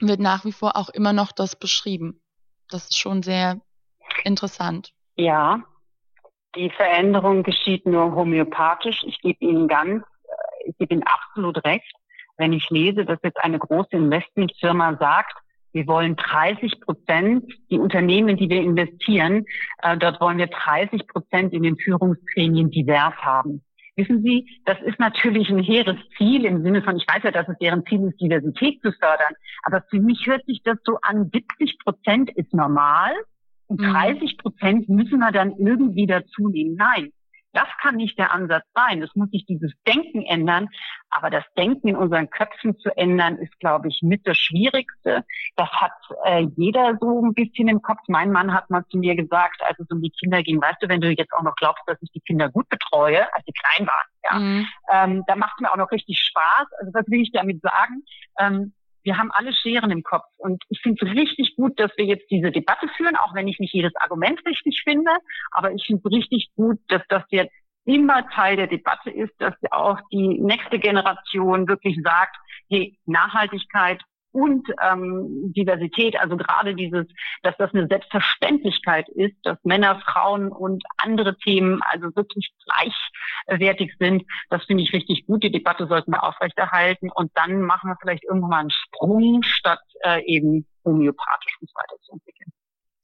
wird 0.00 0.20
nach 0.20 0.44
wie 0.44 0.52
vor 0.52 0.76
auch 0.76 0.88
immer 0.88 1.12
noch 1.12 1.32
das 1.32 1.56
beschrieben. 1.56 2.20
Das 2.70 2.84
ist 2.84 2.98
schon 2.98 3.22
sehr 3.22 3.60
interessant. 4.24 4.92
Ja, 5.16 5.62
die 6.54 6.70
Veränderung 6.70 7.42
geschieht 7.42 7.86
nur 7.86 8.14
homöopathisch. 8.14 9.02
Ich 9.04 9.20
gebe 9.20 9.38
Ihnen 9.44 9.68
ganz, 9.68 10.02
äh, 10.02 10.70
ich 10.70 10.78
gebe 10.78 10.94
Ihnen 10.94 11.04
absolut 11.04 11.64
recht. 11.64 11.92
Wenn 12.36 12.52
ich 12.52 12.68
lese, 12.70 13.04
dass 13.04 13.18
jetzt 13.22 13.38
eine 13.42 13.58
große 13.58 13.96
Investmentfirma 13.96 14.96
sagt, 14.98 15.34
wir 15.72 15.86
wollen 15.86 16.16
30 16.16 16.80
Prozent, 16.80 17.44
die 17.70 17.78
Unternehmen, 17.78 18.36
die 18.36 18.48
wir 18.48 18.62
investieren, 18.62 19.44
äh, 19.82 19.96
dort 19.96 20.20
wollen 20.20 20.38
wir 20.38 20.46
30 20.46 21.06
Prozent 21.06 21.52
in 21.52 21.62
den 21.62 21.76
Führungsgremien 21.76 22.70
divers 22.70 23.14
haben. 23.16 23.62
Wissen 23.98 24.22
Sie, 24.22 24.46
das 24.64 24.80
ist 24.82 25.00
natürlich 25.00 25.50
ein 25.50 25.58
hehres 25.58 25.96
Ziel 26.16 26.44
im 26.44 26.62
Sinne 26.62 26.82
von, 26.82 26.96
ich 26.96 27.06
weiß 27.12 27.24
ja, 27.24 27.32
dass 27.32 27.48
es 27.48 27.58
deren 27.58 27.84
Ziel 27.84 28.04
ist, 28.04 28.20
Diversität 28.20 28.80
zu 28.80 28.92
fördern. 28.92 29.34
Aber 29.64 29.82
für 29.90 29.98
mich 29.98 30.24
hört 30.24 30.46
sich 30.46 30.62
das 30.62 30.78
so 30.84 30.98
an, 31.02 31.28
70 31.32 31.80
Prozent 31.80 32.30
ist 32.36 32.54
normal 32.54 33.10
und 33.66 33.82
30 33.82 34.22
mhm. 34.22 34.36
Prozent 34.36 34.88
müssen 34.88 35.18
wir 35.18 35.32
dann 35.32 35.52
irgendwie 35.58 36.06
dazunehmen. 36.06 36.76
Nein, 36.76 37.10
das 37.58 37.68
kann 37.82 37.96
nicht 37.96 38.16
der 38.16 38.32
Ansatz 38.32 38.64
sein. 38.72 39.02
Es 39.02 39.14
muss 39.16 39.30
sich 39.30 39.44
dieses 39.44 39.72
Denken 39.84 40.22
ändern. 40.22 40.68
Aber 41.10 41.28
das 41.28 41.44
Denken 41.56 41.88
in 41.88 41.96
unseren 41.96 42.30
Köpfen 42.30 42.78
zu 42.78 42.96
ändern, 42.96 43.36
ist, 43.38 43.58
glaube 43.58 43.88
ich, 43.88 44.00
mit 44.02 44.26
das 44.26 44.38
Schwierigste. 44.38 45.24
Das 45.56 45.68
hat 45.70 45.92
äh, 46.24 46.46
jeder 46.56 46.96
so 47.00 47.20
ein 47.20 47.34
bisschen 47.34 47.66
im 47.66 47.82
Kopf. 47.82 48.00
Mein 48.06 48.30
Mann 48.30 48.54
hat 48.54 48.70
mal 48.70 48.84
zu 48.90 48.98
mir 48.98 49.16
gesagt, 49.16 49.60
als 49.66 49.76
es 49.80 49.90
um 49.90 50.00
die 50.00 50.10
Kinder 50.10 50.40
ging, 50.42 50.60
weißt 50.60 50.80
du, 50.82 50.88
wenn 50.88 51.00
du 51.00 51.10
jetzt 51.10 51.32
auch 51.32 51.42
noch 51.42 51.56
glaubst, 51.56 51.82
dass 51.86 52.00
ich 52.00 52.12
die 52.12 52.20
Kinder 52.20 52.48
gut 52.48 52.68
betreue, 52.68 53.22
als 53.34 53.44
sie 53.44 53.52
klein 53.52 53.88
waren, 53.88 54.08
ja, 54.30 54.38
mhm. 54.38 54.66
ähm, 54.92 55.24
da 55.26 55.34
macht 55.34 55.54
es 55.56 55.62
mir 55.62 55.72
auch 55.72 55.76
noch 55.76 55.90
richtig 55.90 56.18
Spaß. 56.18 56.66
Also 56.78 56.92
was 56.94 57.06
will 57.08 57.22
ich 57.22 57.32
damit 57.32 57.60
sagen? 57.62 58.04
Ähm, 58.38 58.72
wir 59.08 59.16
haben 59.16 59.30
alle 59.32 59.54
Scheren 59.54 59.90
im 59.90 60.02
Kopf. 60.02 60.26
Und 60.36 60.62
ich 60.68 60.80
finde 60.82 61.06
es 61.06 61.12
richtig 61.14 61.56
gut, 61.56 61.80
dass 61.80 61.90
wir 61.96 62.04
jetzt 62.04 62.30
diese 62.30 62.50
Debatte 62.50 62.88
führen, 62.98 63.16
auch 63.16 63.34
wenn 63.34 63.48
ich 63.48 63.58
nicht 63.58 63.72
jedes 63.72 63.96
Argument 63.96 64.44
richtig 64.44 64.82
finde. 64.84 65.10
Aber 65.50 65.72
ich 65.72 65.82
finde 65.86 66.02
es 66.04 66.12
richtig 66.12 66.50
gut, 66.56 66.78
dass 66.88 67.00
das 67.08 67.22
jetzt 67.30 67.54
immer 67.86 68.28
Teil 68.28 68.56
der 68.56 68.66
Debatte 68.66 69.10
ist, 69.10 69.32
dass 69.38 69.54
auch 69.70 69.98
die 70.12 70.38
nächste 70.38 70.78
Generation 70.78 71.66
wirklich 71.68 71.98
sagt, 72.04 72.36
hey, 72.68 72.98
Nachhaltigkeit 73.06 74.02
und 74.38 74.68
ähm, 74.82 75.52
Diversität, 75.56 76.18
also 76.20 76.36
gerade 76.36 76.74
dieses, 76.74 77.06
dass 77.42 77.56
das 77.58 77.74
eine 77.74 77.88
Selbstverständlichkeit 77.88 79.08
ist, 79.08 79.36
dass 79.42 79.58
Männer, 79.64 80.00
Frauen 80.00 80.48
und 80.48 80.82
andere 80.98 81.36
Themen 81.38 81.80
also 81.90 82.14
wirklich 82.14 82.52
gleichwertig 83.46 83.92
sind, 83.98 84.22
das 84.50 84.64
finde 84.64 84.84
ich 84.84 84.92
richtig 84.92 85.26
gut. 85.26 85.42
Die 85.42 85.50
Debatte 85.50 85.86
sollten 85.86 86.12
wir 86.12 86.22
aufrechterhalten 86.22 87.10
und 87.12 87.32
dann 87.34 87.62
machen 87.62 87.90
wir 87.90 87.96
vielleicht 88.00 88.24
irgendwann 88.24 88.50
mal 88.50 88.60
einen 88.60 88.70
Sprung, 88.70 89.42
statt 89.42 89.80
äh, 90.04 90.22
eben 90.24 90.66
homöopathisch 90.84 91.56
uns 91.60 91.72
weiterzuentwickeln. 91.74 92.52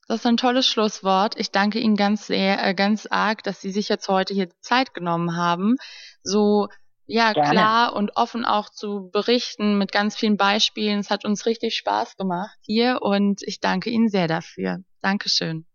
Das 0.07 0.21
ist 0.21 0.27
ein 0.27 0.37
tolles 0.37 0.69
Schlusswort. 0.69 1.35
Ich 1.39 1.51
danke 1.51 1.79
Ihnen 1.79 1.97
ganz 1.97 2.27
sehr, 2.27 2.65
äh, 2.65 2.75
ganz 2.75 3.07
arg, 3.07 3.43
dass 3.43 3.61
Sie 3.61 3.71
sich 3.71 3.89
jetzt 3.89 4.09
heute 4.09 4.35
hier 4.35 4.51
Zeit 4.61 4.95
genommen 4.95 5.37
haben, 5.37 5.77
so 6.23 6.69
ja, 7.07 7.33
Gerne. 7.33 7.51
klar 7.51 7.97
und 7.97 8.13
offen 8.17 8.45
auch 8.45 8.71
zu 8.71 9.11
berichten 9.13 9.79
mit 9.79 9.93
ganz 9.93 10.17
vielen 10.17 10.37
Beispielen. 10.37 11.01
Es 11.01 11.11
hat 11.11 11.25
uns 11.25 11.47
richtig 11.47 11.77
Spaß 11.77 12.17
gemacht 12.17 12.57
hier 12.63 12.99
und 13.03 13.43
ich 13.43 13.61
danke 13.61 13.91
Ihnen 13.91 14.09
sehr 14.09 14.29
dafür. 14.29 14.79
Dankeschön. 15.03 15.67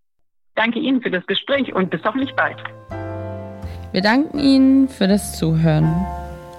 Danke 0.55 0.79
Ihnen 0.79 1.01
für 1.01 1.11
das 1.11 1.25
Gespräch 1.27 1.73
und 1.73 1.89
bis 1.89 2.01
hoffentlich 2.03 2.33
bald. 2.35 2.57
Wir 3.91 4.01
danken 4.01 4.39
Ihnen 4.39 4.87
für 4.89 5.07
das 5.07 5.37
Zuhören. 5.37 6.05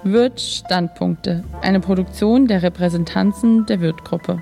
Wirt 0.03 0.41
Standpunkte, 0.41 1.43
eine 1.61 1.79
Produktion 1.79 2.47
der 2.47 2.63
Repräsentanzen 2.63 3.65
der 3.67 3.81
Wirt-Gruppe. 3.81 4.41